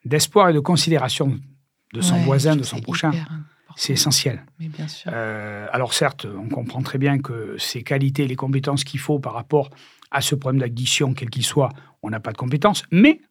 d'espoir 0.05 0.49
et 0.49 0.53
de 0.53 0.59
considération 0.59 1.39
de 1.93 2.01
son 2.01 2.15
Ouais, 2.15 2.23
voisin, 2.25 2.55
de 2.55 2.63
son 2.63 2.81
prochain, 2.81 3.09
hyper. 3.11 3.29
C'est 3.75 3.93
essentiel. 3.93 4.45
Mais 4.59 4.67
bien 4.67 4.87
sûr. 4.87 5.11
Euh, 5.13 5.67
alors 5.71 5.93
certes, 5.93 6.25
on 6.25 6.49
comprend 6.49 6.81
très 6.81 6.97
bien 6.97 7.19
que 7.19 7.55
ces 7.57 7.83
qualités, 7.83 8.27
les 8.27 8.35
compétences 8.35 8.83
qu'il 8.83 8.99
faut 8.99 9.19
par 9.19 9.33
rapport 9.33 9.69
à 10.11 10.21
ce 10.21 10.35
problème 10.35 10.61
d'addiction, 10.61 11.13
quel 11.13 11.29
qu'il 11.29 11.43
soit, 11.43 11.69
on 12.01 12.09
n'a 12.09 12.19
pas 12.19 12.31
de 12.31 12.37
compétences, 12.37 12.83
mais, 12.91 13.21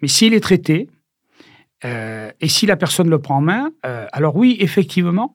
mais 0.00 0.08
s'il 0.08 0.34
est 0.34 0.40
traité, 0.40 0.88
euh, 1.84 2.30
et 2.40 2.48
si 2.48 2.66
la 2.66 2.76
personne 2.76 3.08
le 3.08 3.20
prend 3.20 3.36
en 3.36 3.40
main, 3.40 3.70
euh, 3.86 4.06
alors 4.12 4.36
oui, 4.36 4.56
effectivement, 4.60 5.34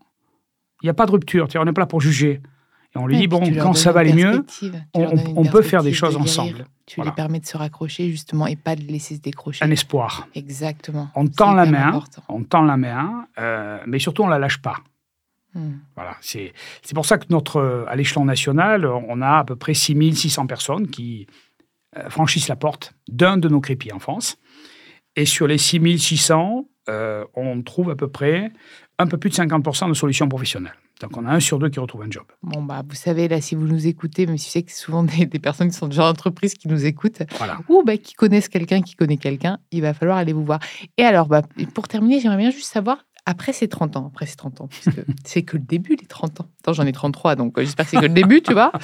il 0.82 0.88
n'y 0.88 0.90
a 0.90 0.94
pas 0.94 1.06
de 1.06 1.12
rupture. 1.12 1.48
On 1.56 1.66
n'est 1.66 1.74
pas 1.74 1.82
là 1.82 1.88
pour 1.88 2.02
juger. 2.02 2.42
Et 2.96 2.98
on 2.98 3.08
lui 3.08 3.16
Ouais, 3.16 3.22
dit, 3.22 3.28
bon, 3.28 3.42
quand 3.62 3.74
ça 3.74 3.92
va 3.92 4.02
aller 4.02 4.14
mieux, 4.14 4.46
on, 4.94 5.46
peut 5.46 5.62
faire 5.62 5.84
des 5.84 5.94
choses 5.94 6.16
de 6.16 6.20
ensemble. 6.20 6.66
Tu 6.86 6.96
Voilà. 6.98 7.12
les 7.12 7.16
permets 7.16 7.40
de 7.40 7.46
se 7.46 7.56
raccrocher 7.56 8.10
justement 8.10 8.46
et 8.46 8.56
pas 8.56 8.76
de 8.76 8.82
laisser 8.82 9.16
se 9.16 9.22
décrocher. 9.22 9.64
Un 9.64 9.72
espoir. 9.72 10.28
Exactement. 10.36 11.10
On 11.16 11.28
tend 11.28 11.54
la 11.54 11.66
main, 11.66 11.88
important. 11.90 12.24
on 12.28 12.44
tend 12.44 12.64
la 12.64 12.76
main, 12.78 13.28
euh, 13.40 13.80
mais 13.88 14.00
surtout 14.00 14.24
on 14.24 14.28
la 14.28 14.40
lâche 14.40 14.62
pas. 14.62 14.78
Hmm. 15.54 15.78
Voilà, 15.96 16.18
c'est 16.22 16.52
pour 16.96 17.06
ça 17.06 17.18
que 17.20 17.26
notre, 17.30 17.86
à 17.88 17.96
l'échelon 17.96 18.26
national, 18.26 18.86
on 18.88 19.22
a 19.22 19.38
à 19.38 19.44
peu 19.44 19.56
près 19.56 19.76
6600 19.76 20.48
personnes 20.48 20.88
qui 20.88 21.28
euh, 21.98 22.10
franchissent 22.10 22.48
la 22.48 22.56
porte 22.56 22.94
d'un 23.08 23.38
de 23.38 23.48
nos 23.48 23.62
crépis 23.62 23.94
en 23.94 24.00
France. 24.00 24.38
Et 25.16 25.26
sur 25.26 25.46
les 25.46 25.60
6600, 25.60 26.66
euh, 26.90 27.24
on 27.36 27.62
trouve 27.62 27.92
à 27.92 27.96
peu 27.96 28.08
près 28.08 28.52
un 29.04 29.08
peu 29.08 29.18
plus 29.18 29.30
de 29.30 29.36
50% 29.36 29.90
de 29.90 29.94
solutions 29.94 30.28
professionnelles. 30.28 30.74
Donc 31.02 31.18
on 31.18 31.26
a 31.26 31.32
un 31.32 31.40
sur 31.40 31.60
deux 31.60 31.70
qui 31.70 31.80
retrouve 31.80 32.04
un 32.04 32.10
job. 32.10 32.24
Bon, 32.42 32.62
bah, 32.62 32.82
vous 32.88 32.96
savez, 32.96 33.28
là, 33.28 33.42
si 33.42 33.56
vous 33.56 33.68
nous 33.68 33.88
écoutez, 33.88 34.26
mais 34.26 34.38
je 34.38 34.44
sais 34.44 34.64
que 34.64 34.72
c'est 34.72 34.82
souvent 34.84 35.04
des, 35.04 35.26
des 35.26 35.40
personnes 35.40 35.70
qui 35.70 35.78
sont 35.78 35.88
déjà 35.88 36.06
en 36.06 36.10
entreprise 36.10 36.54
qui 36.54 36.68
nous 36.68 36.86
écoutent, 36.86 37.24
Voilà. 37.38 37.60
ou 37.70 37.84
bah, 37.84 37.98
qui 37.98 38.14
connaissent 38.14 38.50
quelqu'un 38.50 38.82
qui 38.82 38.96
connaît 38.96 39.18
quelqu'un, 39.18 39.60
il 39.72 39.82
va 39.82 39.94
falloir 39.94 40.18
aller 40.18 40.34
vous 40.34 40.46
voir. 40.46 40.60
Et 40.98 41.04
alors, 41.04 41.28
bah, 41.28 41.42
pour 41.74 41.88
terminer, 41.88 42.20
j'aimerais 42.20 42.38
bien 42.38 42.52
juste 42.52 42.72
savoir, 42.72 43.06
après 43.26 43.54
ces 43.54 43.68
30 43.68 43.98
ans, 43.98 44.08
après 44.08 44.26
ces 44.26 44.36
30 44.36 44.62
ans, 44.62 44.68
parce 44.68 44.96
que 44.96 45.02
c'est 45.26 45.44
que 45.44 45.58
le 45.58 45.64
début, 45.64 45.96
les 46.00 46.08
30 46.08 46.42
ans. 46.42 46.48
Attends, 46.62 46.74
j'en 46.74 46.86
ai 46.86 46.92
33, 46.92 47.36
donc 47.36 47.58
euh, 47.58 47.62
j'espère 47.62 47.86
que 47.86 47.92
c'est 47.92 47.98
que 47.98 48.04
le 48.04 48.10
début, 48.10 48.42
tu 48.42 48.54
vois. 48.54 48.72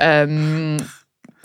Euh, 0.00 0.76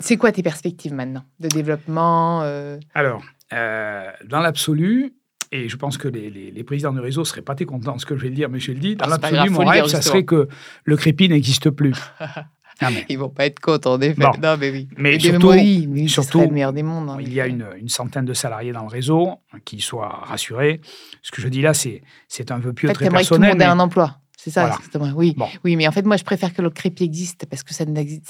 c'est 0.00 0.16
quoi 0.16 0.30
tes 0.32 0.42
perspectives 0.42 0.92
maintenant 0.92 1.24
de 1.40 1.48
développement 1.48 2.42
euh, 2.42 2.78
Alors, 2.94 3.22
euh, 3.52 4.10
dans 4.26 4.40
l'absolu, 4.40 5.14
et 5.56 5.68
je 5.68 5.76
pense 5.76 5.96
que 5.98 6.08
les, 6.08 6.30
les- 6.30 6.50
les 6.50 6.64
présidents 6.64 6.92
de 6.92 7.00
réseau 7.00 7.24
seraient 7.24 7.42
pas 7.42 7.54
très 7.54 7.64
contents 7.64 7.94
de 7.94 8.00
ce 8.00 8.06
que 8.06 8.16
je 8.16 8.22
vais 8.22 8.28
le 8.28 8.34
dire, 8.34 8.48
mais 8.50 8.58
je 8.60 8.72
le 8.72 8.78
dis, 8.78 8.96
dans 8.96 9.04
Ah, 9.06 9.18
l'absolu, 9.20 9.50
mon 9.50 9.64
rêve, 9.64 9.86
ça 9.86 10.02
serait 10.02 10.24
que 10.24 10.48
le 10.84 10.96
crépi 10.96 11.28
n'existe 11.28 11.70
plus. 11.70 11.94
Ah, 12.80 12.90
mais 12.90 13.04
Ils 13.08 13.16
vont 13.20 13.28
pas 13.28 13.46
être 13.46 13.60
contents, 13.60 13.92
en 13.92 14.00
effet. 14.00 14.20
Bon. 14.20 14.32
Non, 14.42 14.56
mais 14.58 14.68
oui. 14.72 14.88
Mais 14.96 15.12
Mais 15.12 15.18
surtout- 15.20 15.50
oui, 15.52 15.86
mais 15.88 16.08
ce 16.08 16.14
surtout, 16.14 16.38
serait 16.38 16.46
le 16.48 16.52
meilleur 16.54 16.72
des 16.72 16.82
mondes. 16.82 17.08
en 17.08 17.20
Il 17.20 17.32
y 17.32 17.40
a 17.40 17.46
une, 17.46 17.64
une 17.80 17.88
centaine 17.88 18.24
de 18.24 18.34
salariés 18.34 18.72
dans 18.72 18.82
le 18.82 18.88
réseau, 18.88 19.28
qu'ils 19.64 19.80
soient 19.80 20.08
rassurés. 20.24 20.80
Ce 21.22 21.30
que 21.30 21.40
je 21.40 21.46
dis 21.46 21.62
là, 21.62 21.72
c'est, 21.72 22.02
c'est 22.26 22.50
un 22.50 22.58
vœu 22.58 22.72
pieux 22.72 22.88
En 22.88 22.90
fait, 22.90 22.94
très 22.94 23.04
que 23.04 23.10
tout 23.10 23.14
le 23.14 23.18
personnel. 23.18 23.50
monde 23.52 23.62
ait 23.62 23.64
un 23.66 23.78
emploi. 23.78 24.18
C'est 24.44 24.50
ça, 24.50 24.60
Voilà. 24.60 24.76
exactement. 24.76 25.10
Oui. 25.16 25.32
Bon. 25.38 25.46
oui, 25.64 25.74
mais 25.74 25.88
en 25.88 25.90
fait, 25.90 26.04
moi, 26.04 26.18
je 26.18 26.22
préfère 26.24 26.52
que 26.52 26.60
le 26.60 26.68
crépi 26.68 27.02
existe 27.04 27.46
parce 27.48 27.62
que 27.62 27.72
ça, 27.72 27.86
n'arrivera 27.86 28.20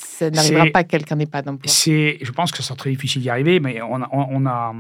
C'est- 0.65 0.71
pas 0.71 0.85
que 0.85 0.89
quelqu'un 0.91 1.17
n'ait 1.17 1.27
pas 1.27 1.43
d'emploi. 1.43 1.65
c'est, 1.67 2.19
je 2.23 2.31
pense 2.31 2.53
que 2.53 2.59
ça 2.59 2.63
sera 2.63 2.77
très 2.77 2.91
difficile 2.91 3.21
d'y 3.23 3.31
arriver, 3.31 3.59
mais 3.59 3.83
on, 3.83 3.97
a, 4.01 4.09
on, 4.13 4.47
a- 4.47 4.73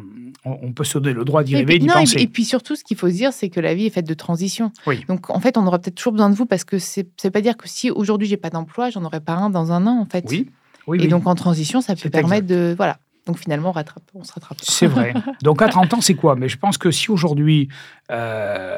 on- 0.44 0.58
on 0.62 0.72
peut 0.72 0.84
se 0.84 0.96
donner 0.98 1.12
le 1.14 1.24
droit 1.24 1.42
d'y 1.42 1.56
arriver, 1.56 1.80
d'y 1.80 1.86
et- 1.86 1.88
penser. 1.88 2.20
et 2.20 2.28
puis 2.28 2.44
surtout, 2.44 2.76
ce 2.76 2.84
qu'il 2.84 2.96
faut 2.96 3.08
se 3.08 3.14
dire, 3.14 3.32
c'est 3.32 3.48
que 3.48 3.58
la 3.58 3.74
vie 3.74 3.86
est 3.86 3.90
faite 3.90 4.06
de 4.06 4.14
transitions. 4.14 4.70
Oui. 4.86 5.04
Donc, 5.08 5.28
en 5.28 5.40
fait, 5.40 5.58
on 5.58 5.66
aura 5.66 5.80
peut-être 5.80 5.96
toujours 5.96 6.12
besoin 6.12 6.30
de 6.30 6.36
vous 6.36 6.46
parce 6.46 6.62
que 6.62 6.78
c'est- 6.78 7.08
ça 7.20 7.26
veut 7.28 7.32
pas 7.32 7.40
dire 7.40 7.56
que 7.56 7.68
si 7.68 7.90
aujourd'hui 7.90 8.28
j'ai 8.28 8.36
pas 8.36 8.50
d'emploi, 8.50 8.90
j'en 8.90 9.02
aurai 9.04 9.20
pas 9.20 9.34
un 9.34 9.50
dans 9.50 9.72
un 9.72 9.88
an, 9.88 9.98
en 10.00 10.06
fait. 10.06 10.24
oui, 10.30 10.48
oui, 10.86 10.98
Et 10.98 11.02
oui. 11.02 11.08
donc, 11.08 11.26
en 11.26 11.34
transition, 11.34 11.80
ça 11.80 11.94
peut 11.94 12.00
C'est 12.04 12.10
permettre 12.10 12.46
de. 12.46 12.74
Voilà. 12.76 12.98
Donc, 13.26 13.38
finalement, 13.38 13.70
on, 13.70 13.72
rattrape, 13.72 14.02
on 14.14 14.24
se 14.24 14.32
rattrape. 14.32 14.58
C'est 14.62 14.86
vrai. 14.86 15.14
Donc 15.42 15.62
à 15.62 15.68
30 15.68 15.94
ans, 15.94 16.00
c'est 16.00 16.14
quoi? 16.14 16.36
Mais 16.36 16.48
je 16.48 16.58
pense 16.58 16.78
que 16.78 16.90
si 16.90 17.10
aujourd'hui, 17.10 17.68
euh, 18.10 18.76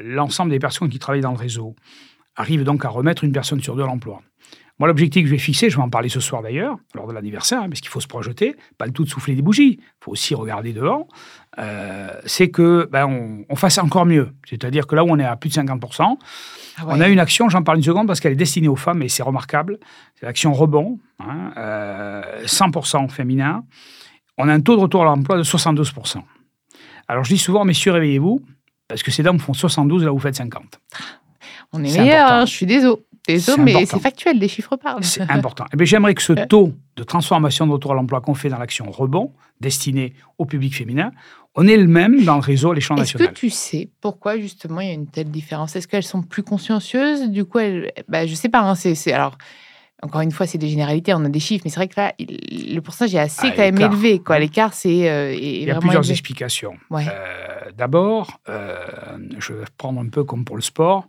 l'ensemble 0.00 0.50
des 0.50 0.58
personnes 0.58 0.88
qui 0.88 0.98
travaillent 0.98 1.20
dans 1.20 1.32
le 1.32 1.38
réseau 1.38 1.76
arrivent 2.36 2.64
donc 2.64 2.84
à 2.84 2.88
remettre 2.88 3.24
une 3.24 3.32
personne 3.32 3.60
sur 3.60 3.76
deux 3.76 3.82
à 3.82 3.86
l'emploi. 3.86 4.22
Moi, 4.80 4.88
l'objectif 4.88 5.24
que 5.24 5.28
je 5.28 5.34
vais 5.34 5.38
fixer, 5.38 5.68
je 5.68 5.76
vais 5.76 5.82
en 5.82 5.90
parler 5.90 6.08
ce 6.08 6.20
soir 6.20 6.40
d'ailleurs, 6.40 6.78
lors 6.94 7.06
de 7.06 7.12
l'anniversaire, 7.12 7.60
hein, 7.60 7.68
parce 7.68 7.82
qu'il 7.82 7.90
faut 7.90 8.00
se 8.00 8.06
projeter, 8.06 8.56
pas 8.78 8.86
le 8.86 8.92
tout 8.92 9.04
de 9.04 9.10
souffler 9.10 9.34
des 9.34 9.42
bougies, 9.42 9.78
il 9.78 9.84
faut 10.00 10.12
aussi 10.12 10.34
regarder 10.34 10.72
devant, 10.72 11.06
euh, 11.58 12.08
c'est 12.24 12.48
que 12.48 12.88
ben, 12.90 13.04
on, 13.04 13.44
on 13.46 13.56
fasse 13.56 13.76
encore 13.76 14.06
mieux. 14.06 14.30
C'est-à-dire 14.48 14.86
que 14.86 14.96
là 14.96 15.04
où 15.04 15.08
on 15.10 15.18
est 15.18 15.24
à 15.24 15.36
plus 15.36 15.50
de 15.50 15.54
50%, 15.54 16.16
Ah 16.78 16.84
on 16.86 16.98
a 16.98 17.08
une 17.08 17.18
action, 17.18 17.50
j'en 17.50 17.62
parle 17.62 17.76
une 17.76 17.84
seconde 17.84 18.06
parce 18.06 18.20
qu'elle 18.20 18.32
est 18.32 18.36
destinée 18.36 18.68
aux 18.68 18.76
femmes 18.76 19.02
et 19.02 19.10
c'est 19.10 19.22
remarquable. 19.22 19.78
C'est 20.14 20.24
l'action 20.24 20.54
rebond, 20.54 20.98
hein, 21.18 21.52
euh, 21.58 22.46
100% 22.46 23.10
féminin. 23.10 23.64
On 24.38 24.48
a 24.48 24.54
un 24.54 24.60
taux 24.62 24.76
de 24.76 24.80
retour 24.80 25.02
à 25.02 25.04
l'emploi 25.04 25.36
de 25.36 25.42
72%. 25.42 26.22
Alors 27.06 27.24
je 27.24 27.34
dis 27.34 27.38
souvent, 27.38 27.66
messieurs, 27.66 27.92
réveillez-vous, 27.92 28.40
parce 28.88 29.02
que 29.02 29.10
ces 29.10 29.22
dames 29.22 29.38
font 29.38 29.52
72 29.52 30.04
là 30.04 30.12
où 30.12 30.16
vous 30.16 30.22
faites 30.22 30.36
50. 30.36 30.80
On 31.72 31.82
est, 31.84 31.88
c'est 31.88 32.00
meilleurs, 32.00 32.26
important. 32.26 32.34
hein, 32.42 32.46
je 32.46 32.50
suis 32.52 32.66
désolé. 32.66 32.96
Désolé, 33.28 33.62
mais 33.62 33.86
c'est 33.86 34.00
factuel, 34.00 34.38
les 34.38 34.48
chiffres 34.48 34.76
parlent. 34.76 35.04
C'est 35.04 35.20
important. 35.30 35.64
Eh 35.72 35.76
bien, 35.76 35.84
J'aimerais 35.84 36.14
que 36.14 36.22
ce 36.22 36.32
taux 36.32 36.72
de 36.96 37.02
transformation 37.04 37.66
de 37.66 37.72
retour 37.72 37.92
à 37.92 37.94
l'emploi 37.94 38.20
qu'on 38.20 38.34
fait 38.34 38.48
dans 38.48 38.58
l'action 38.58 38.90
rebond, 38.90 39.32
destiné 39.60 40.14
au 40.38 40.46
public 40.46 40.74
féminin, 40.74 41.12
on 41.54 41.66
est 41.68 41.76
le 41.76 41.86
même 41.86 42.24
dans 42.24 42.34
le 42.36 42.40
réseau 42.40 42.70
à 42.72 42.74
l'échelon 42.74 42.96
Est-ce 42.96 43.12
que 43.14 43.18
national. 43.18 43.34
tu 43.34 43.50
sais 43.50 43.90
pourquoi 44.00 44.38
justement 44.38 44.80
il 44.80 44.88
y 44.88 44.90
a 44.90 44.94
une 44.94 45.06
telle 45.06 45.30
différence? 45.30 45.76
Est-ce 45.76 45.86
qu'elles 45.86 46.02
sont 46.02 46.22
plus 46.22 46.42
consciencieuses? 46.42 47.28
Du 47.28 47.44
coup, 47.44 47.58
elles... 47.58 47.92
bah, 48.08 48.26
je 48.26 48.34
sais 48.34 48.48
pas. 48.48 48.60
Hein, 48.60 48.74
c'est, 48.74 49.12
alors 49.12 49.36
encore 50.02 50.22
une 50.22 50.30
fois, 50.30 50.46
c'est 50.46 50.58
des 50.58 50.68
généralités, 50.68 51.12
on 51.12 51.24
a 51.24 51.28
des 51.28 51.40
chiffres, 51.40 51.62
mais 51.64 51.70
c'est 51.70 51.76
vrai 51.76 51.88
que 51.88 52.00
là, 52.00 52.14
il- 52.18 52.74
le 52.74 52.80
pourcentage 52.80 53.14
est 53.14 53.18
assez 53.18 53.48
Ah, 53.48 53.50
quand 53.50 53.62
même 53.62 53.78
élevé. 53.80 54.18
Quoi. 54.20 54.38
L'écart, 54.38 54.72
c'est 54.72 55.10
euh, 55.10 55.32
est 55.32 55.38
Il 55.38 55.68
y 55.68 55.70
a 55.70 55.78
plusieurs 55.78 56.00
élevé. 56.02 56.12
explications. 56.12 56.74
Ouais. 56.88 57.04
Euh, 57.06 57.70
D'abord, 57.76 58.40
euh, 58.48 58.76
je 59.38 59.52
vais 59.52 59.64
prendre 59.76 60.00
un 60.00 60.08
peu 60.08 60.24
comme 60.24 60.44
pour 60.44 60.56
le 60.56 60.62
sport. 60.62 61.06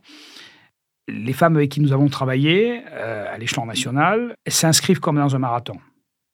Les 1.07 1.33
femmes 1.33 1.55
avec 1.55 1.71
qui 1.71 1.81
nous 1.81 1.93
avons 1.93 2.07
travaillé 2.07 2.83
euh, 2.91 3.33
à 3.33 3.37
l'échelon 3.37 3.65
national 3.65 4.35
s'inscrivent 4.47 4.99
comme 4.99 5.17
dans 5.17 5.35
un 5.35 5.39
marathon, 5.39 5.77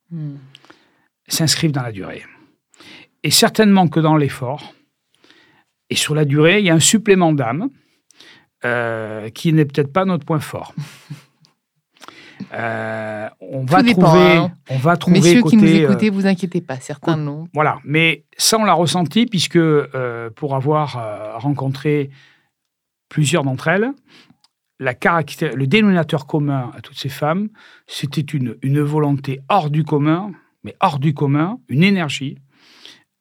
Hmm. 0.09 0.35
s'inscrivent 1.27 1.73
dans 1.73 1.81
la 1.81 1.91
durée. 1.91 2.23
Et 3.23 3.31
certainement 3.31 3.89
que 3.89 3.99
dans 3.99 4.15
l'effort, 4.15 4.73
et 5.89 5.95
sur 5.95 6.15
la 6.15 6.23
durée, 6.23 6.59
il 6.59 6.65
y 6.65 6.69
a 6.69 6.73
un 6.73 6.79
supplément 6.79 7.33
d'âme 7.33 7.69
euh, 8.63 9.29
qui 9.29 9.51
n'est 9.51 9.65
peut-être 9.65 9.91
pas 9.91 10.05
notre 10.05 10.25
point 10.25 10.39
fort. 10.39 10.73
Euh, 12.53 13.27
on, 13.41 13.65
va 13.65 13.83
trouver, 13.83 14.37
hein. 14.37 14.51
on 14.69 14.77
va 14.77 14.95
trouver 14.95 15.19
Messieurs 15.19 15.41
côté, 15.41 15.57
qui 15.57 15.63
nous 15.63 15.69
écoutez, 15.69 16.09
vous 16.11 16.27
inquiétez 16.27 16.61
pas, 16.61 16.79
certains 16.79 17.17
non. 17.17 17.47
Voilà, 17.51 17.79
mais 17.83 18.25
ça, 18.37 18.59
on 18.59 18.63
l'a 18.63 18.73
ressenti 18.73 19.25
puisque 19.25 19.59
pour 20.35 20.55
avoir 20.55 21.39
rencontré 21.41 22.11
plusieurs 23.09 23.43
d'entre 23.43 23.67
elles, 23.67 23.91
la 24.79 24.93
le 24.93 25.65
dénominateur 25.65 26.27
commun 26.27 26.71
à 26.75 26.81
toutes 26.81 26.97
ces 26.99 27.09
femmes, 27.09 27.49
c'était 27.87 28.21
une, 28.21 28.55
une 28.61 28.81
volonté 28.81 29.39
hors 29.49 29.69
du 29.69 29.83
commun, 29.83 30.31
mais 30.63 30.75
hors 30.81 30.99
du 30.99 31.13
commun, 31.13 31.59
une 31.67 31.83
énergie. 31.83 32.37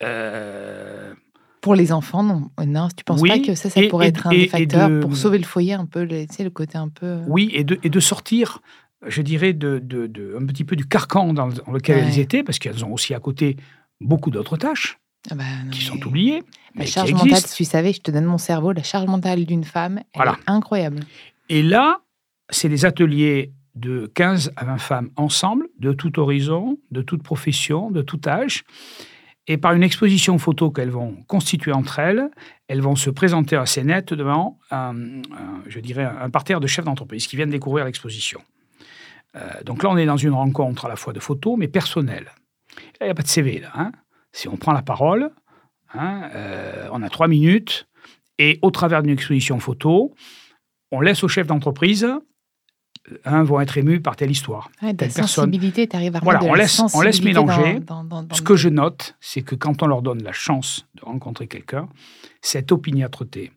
euh, 0.02 1.14
Pour 1.62 1.74
les 1.74 1.92
enfants, 1.92 2.22
non. 2.22 2.50
Non, 2.66 2.88
tu 2.94 3.02
penses 3.04 3.20
Oui, 3.20 3.28
pas 3.30 3.38
que 3.40 3.54
ça, 3.54 3.70
ça 3.70 3.80
et- 3.82 3.88
pourrait 3.88 4.06
et- 4.06 4.08
être 4.10 4.26
un 4.26 4.30
et- 4.30 4.38
des 4.42 4.48
facteurs 4.48 4.90
de- 4.90 5.00
pour 5.00 5.16
sauver 5.16 5.38
le 5.38 5.44
foyer 5.44 5.72
un 5.74 5.86
peu, 5.86 6.04
le, 6.04 6.26
tu 6.26 6.34
sais, 6.34 6.44
le 6.44 6.50
côté 6.50 6.78
un 6.78 6.88
peu. 6.88 7.06
euh, 7.06 7.24
oui, 7.26 7.50
et 7.54 7.64
de, 7.64 7.78
et 7.82 7.88
de 7.90 8.00
sortir, 8.00 8.60
je 9.06 9.22
dirais, 9.22 9.52
de, 9.52 9.78
de- 9.82 10.06
de- 10.06 10.36
un 10.40 10.46
petit 10.46 10.64
peu 10.64 10.76
du 10.76 10.86
carcan 10.86 11.32
dans, 11.32 11.48
dans 11.48 11.72
lequel 11.72 11.96
Ouais. 11.96 12.02
elles 12.06 12.18
étaient, 12.18 12.42
parce 12.42 12.58
qu'elles 12.58 12.84
ont 12.84 12.92
aussi 12.92 13.14
à 13.14 13.20
côté 13.20 13.56
beaucoup 14.00 14.30
d'autres 14.30 14.56
tâches 14.56 14.98
ah 15.30 15.34
bah, 15.34 15.42
non, 15.64 15.70
qui 15.70 15.80
mais 15.80 15.84
sont 15.86 16.06
oubliées, 16.06 16.42
La 16.74 16.80
mais 16.80 16.86
charge 16.86 17.12
mentale, 17.12 17.38
si 17.38 17.56
tu 17.56 17.64
savais, 17.64 17.92
je 17.92 18.00
te 18.00 18.10
donne 18.12 18.26
mon 18.26 18.38
cerveau, 18.38 18.70
la 18.72 18.82
charge 18.84 19.06
mentale 19.06 19.44
d'une 19.44 19.64
femme, 19.64 19.98
elle 19.98 20.04
Voilà. 20.14 20.32
est 20.32 20.50
incroyable. 20.50 21.00
Et 21.48 21.62
là, 21.62 22.00
c'est 22.50 22.68
des 22.68 22.84
ateliers 22.84 23.52
de 23.74 24.10
15 24.14 24.52
à 24.56 24.64
20 24.64 24.78
femmes 24.78 25.10
ensemble, 25.16 25.68
de 25.78 25.92
tout 25.92 26.18
horizon, 26.18 26.78
de 26.90 27.02
toute 27.02 27.22
profession, 27.22 27.90
de 27.90 28.02
tout 28.02 28.20
âge. 28.26 28.64
Et 29.48 29.58
par 29.58 29.74
une 29.74 29.82
exposition 29.84 30.38
photo 30.38 30.70
qu'elles 30.70 30.90
vont 30.90 31.22
constituer 31.28 31.72
entre 31.72 31.98
elles, 32.00 32.30
elles 32.68 32.80
vont 32.80 32.96
se 32.96 33.10
présenter 33.10 33.54
assez 33.54 33.84
nettes 33.84 34.12
devant, 34.12 34.58
un- 34.72 34.94
je 35.68 35.78
dirais, 35.78 36.04
un 36.04 36.30
parterre 36.30 36.58
de 36.58 36.66
chefs 36.66 36.84
d'entreprise 36.84 37.26
qui 37.28 37.36
viennent 37.36 37.50
découvrir 37.50 37.84
l'exposition. 37.84 38.40
Euh, 39.36 39.62
donc 39.64 39.82
là, 39.82 39.90
on 39.90 39.96
est 39.98 40.06
dans 40.06 40.16
une 40.16 40.32
rencontre 40.32 40.86
à 40.86 40.88
la 40.88 40.96
fois 40.96 41.12
de 41.12 41.20
photos, 41.20 41.56
mais 41.58 41.68
personnelle. 41.68 42.32
Là, 42.74 42.82
il 43.02 43.04
n'y 43.04 43.10
a 43.10 43.14
pas 43.14 43.22
de 43.22 43.28
CV, 43.28 43.60
là. 43.60 43.70
hein. 43.74 43.92
Si 44.32 44.48
on 44.48 44.56
prend 44.56 44.72
la 44.72 44.82
parole, 44.82 45.30
hein, 45.94 46.28
euh, 46.34 46.88
on 46.92 47.02
a 47.02 47.08
trois 47.08 47.28
minutes, 47.28 47.86
et 48.38 48.58
au 48.62 48.70
travers 48.70 49.02
d'une 49.02 49.12
exposition 49.12 49.60
photo, 49.60 50.14
on 50.92 51.00
laisse 51.00 51.22
aux 51.24 51.28
chefs 51.28 51.46
d'entreprise, 51.46 52.06
un 53.24 53.44
vont 53.44 53.60
être 53.60 53.78
émus 53.78 54.00
par 54.00 54.16
telle 54.16 54.30
histoire. 54.32 54.68
Ouais, 54.82 54.88
Telle 54.94 55.08
personne. 55.16 55.44
à 56.16 56.20
Voilà, 56.24 56.40
on 56.50 56.54
la 56.54 56.62
laisse- 56.64 56.80
on 56.94 57.00
laisse 57.02 57.22
mélanger. 57.22 57.80
dans- 57.80 58.02
dans- 58.04 58.22
dans 58.24 58.34
Ce 58.34 58.42
que 58.42 58.56
je 58.56 58.68
note, 58.68 59.14
c'est 59.20 59.42
que 59.42 59.54
quand 59.54 59.82
on 59.82 59.86
leur 59.86 60.02
donne 60.02 60.22
la 60.24 60.32
chance 60.32 60.86
de 60.96 61.04
rencontrer 61.04 61.46
quelqu'un, 61.46 61.88
cette 62.40 62.72
opiniâtreté, 62.72 63.52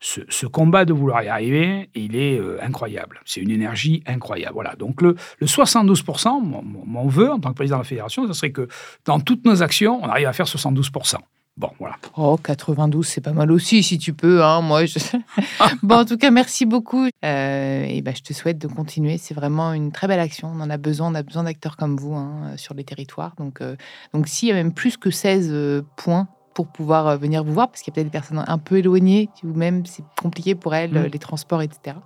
ce, 0.00 0.20
ce 0.30 0.46
combat 0.46 0.84
de 0.86 0.92
vouloir 0.94 1.22
y 1.22 1.28
arriver, 1.28 1.90
il 1.94 2.16
est 2.16 2.38
euh, 2.38 2.58
incroyable. 2.62 3.20
C'est 3.26 3.40
une 3.40 3.50
énergie 3.50 4.02
incroyable. 4.06 4.54
Voilà. 4.54 4.74
Donc 4.76 5.02
le, 5.02 5.16
le 5.38 5.46
72%, 5.46 6.40
mon, 6.40 6.62
mon- 6.62 6.84
mon 6.86 7.06
vœu 7.08 7.30
en 7.30 7.38
tant 7.38 7.50
que 7.50 7.54
président 7.56 7.76
de 7.78 7.82
la 7.82 7.88
fédération, 7.88 8.26
ce 8.26 8.32
serait 8.32 8.52
que 8.52 8.68
dans 9.04 9.20
toutes 9.20 9.44
nos 9.44 9.62
actions, 9.62 10.00
on 10.02 10.06
arrive 10.08 10.26
à 10.28 10.32
faire 10.32 10.46
72%. 10.46 11.18
Bon, 11.56 11.70
voilà. 11.78 11.94
Oh, 12.16 12.36
92, 12.36 13.06
c'est 13.06 13.20
pas 13.20 13.32
mal 13.32 13.52
aussi, 13.52 13.84
si 13.84 13.96
tu 13.96 14.12
peux. 14.12 14.42
Hein, 14.42 14.60
moi, 14.60 14.86
je... 14.86 14.98
bon, 15.84 15.98
en 16.00 16.04
tout 16.04 16.16
cas, 16.16 16.32
merci 16.32 16.66
beaucoup. 16.66 17.06
Euh, 17.24 17.84
et 17.84 18.02
ben, 18.02 18.12
je 18.16 18.22
te 18.22 18.32
souhaite 18.32 18.58
de 18.58 18.66
continuer. 18.66 19.18
C'est 19.18 19.34
vraiment 19.34 19.72
une 19.72 19.92
très 19.92 20.08
belle 20.08 20.18
action. 20.18 20.50
On 20.52 20.60
en 20.60 20.68
a 20.68 20.78
besoin. 20.78 21.12
On 21.12 21.14
a 21.14 21.22
besoin 21.22 21.44
d'acteurs 21.44 21.76
comme 21.76 21.96
vous 21.96 22.14
hein, 22.14 22.54
sur 22.56 22.74
les 22.74 22.82
territoires. 22.82 23.34
Donc, 23.38 23.60
euh, 23.60 23.76
donc 24.12 24.26
s'il 24.26 24.48
y 24.48 24.52
a 24.52 24.54
même 24.56 24.72
plus 24.74 24.96
que 24.96 25.10
16 25.12 25.48
euh, 25.52 25.82
points 25.96 26.26
pour 26.54 26.66
pouvoir 26.68 27.16
venir 27.18 27.44
vous 27.44 27.52
voir, 27.52 27.68
parce 27.68 27.82
qu'il 27.82 27.90
y 27.90 27.94
a 27.94 27.94
peut-être 27.94 28.06
des 28.06 28.10
personnes 28.18 28.44
un 28.46 28.58
peu 28.58 28.78
éloignées, 28.78 29.28
ou 29.44 29.54
même 29.54 29.86
c'est 29.86 30.04
compliqué 30.20 30.54
pour 30.56 30.74
elles, 30.74 30.92
Mm. 30.92 31.06
les 31.12 31.18
transports, 31.20 31.62
etc. 31.62 31.80
Bah, 31.96 32.02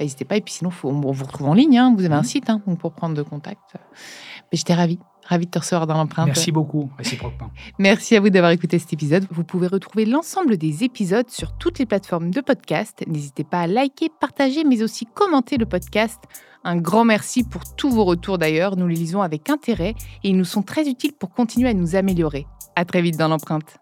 N'hésitez 0.00 0.24
pas. 0.26 0.36
Et 0.36 0.40
puis 0.42 0.52
sinon, 0.54 0.70
faut, 0.70 0.88
on 0.90 1.00
vous 1.12 1.24
retrouve 1.24 1.48
en 1.48 1.54
ligne. 1.54 1.78
hein. 1.78 1.94
Vous 1.96 2.04
avez 2.04 2.14
un 2.14 2.20
Mm. 2.20 2.24
site 2.24 2.50
hein, 2.50 2.60
donc 2.66 2.78
pour 2.78 2.92
prendre 2.92 3.14
de 3.14 3.22
contact. 3.22 3.74
Mais 4.50 4.58
j'étais 4.58 4.74
ravie. 4.74 4.98
Ravie 5.24 5.46
de 5.46 5.50
te 5.50 5.58
recevoir 5.58 5.86
dans 5.86 5.94
l'empreinte. 5.94 6.26
Merci 6.26 6.52
beaucoup, 6.52 6.90
réciproquement. 6.98 7.50
Merci 7.78 8.16
à 8.16 8.20
vous 8.20 8.30
d'avoir 8.30 8.50
écouté 8.50 8.78
cet 8.78 8.92
épisode. 8.92 9.26
Vous 9.30 9.44
pouvez 9.44 9.66
retrouver 9.66 10.04
l'ensemble 10.04 10.56
des 10.56 10.84
épisodes 10.84 11.30
sur 11.30 11.56
toutes 11.56 11.78
les 11.78 11.86
plateformes 11.86 12.30
de 12.30 12.40
podcast. 12.40 13.04
N'hésitez 13.06 13.44
pas 13.44 13.60
à 13.60 13.66
liker, 13.66 14.10
partager, 14.20 14.64
mais 14.64 14.82
aussi 14.82 15.06
commenter 15.06 15.56
le 15.56 15.66
podcast. 15.66 16.20
Un 16.64 16.76
grand 16.76 17.04
merci 17.04 17.44
pour 17.44 17.62
tous 17.76 17.90
vos 17.90 18.04
retours 18.04 18.38
d'ailleurs. 18.38 18.76
Nous 18.76 18.86
les 18.86 18.96
lisons 18.96 19.22
avec 19.22 19.50
intérêt 19.50 19.94
et 20.22 20.28
ils 20.28 20.36
nous 20.36 20.44
sont 20.44 20.62
très 20.62 20.88
utiles 20.88 21.12
pour 21.12 21.30
continuer 21.30 21.68
à 21.68 21.74
nous 21.74 21.96
améliorer. 21.96 22.46
À 22.76 22.84
très 22.84 23.02
vite 23.02 23.16
dans 23.16 23.28
l'empreinte. 23.28 23.78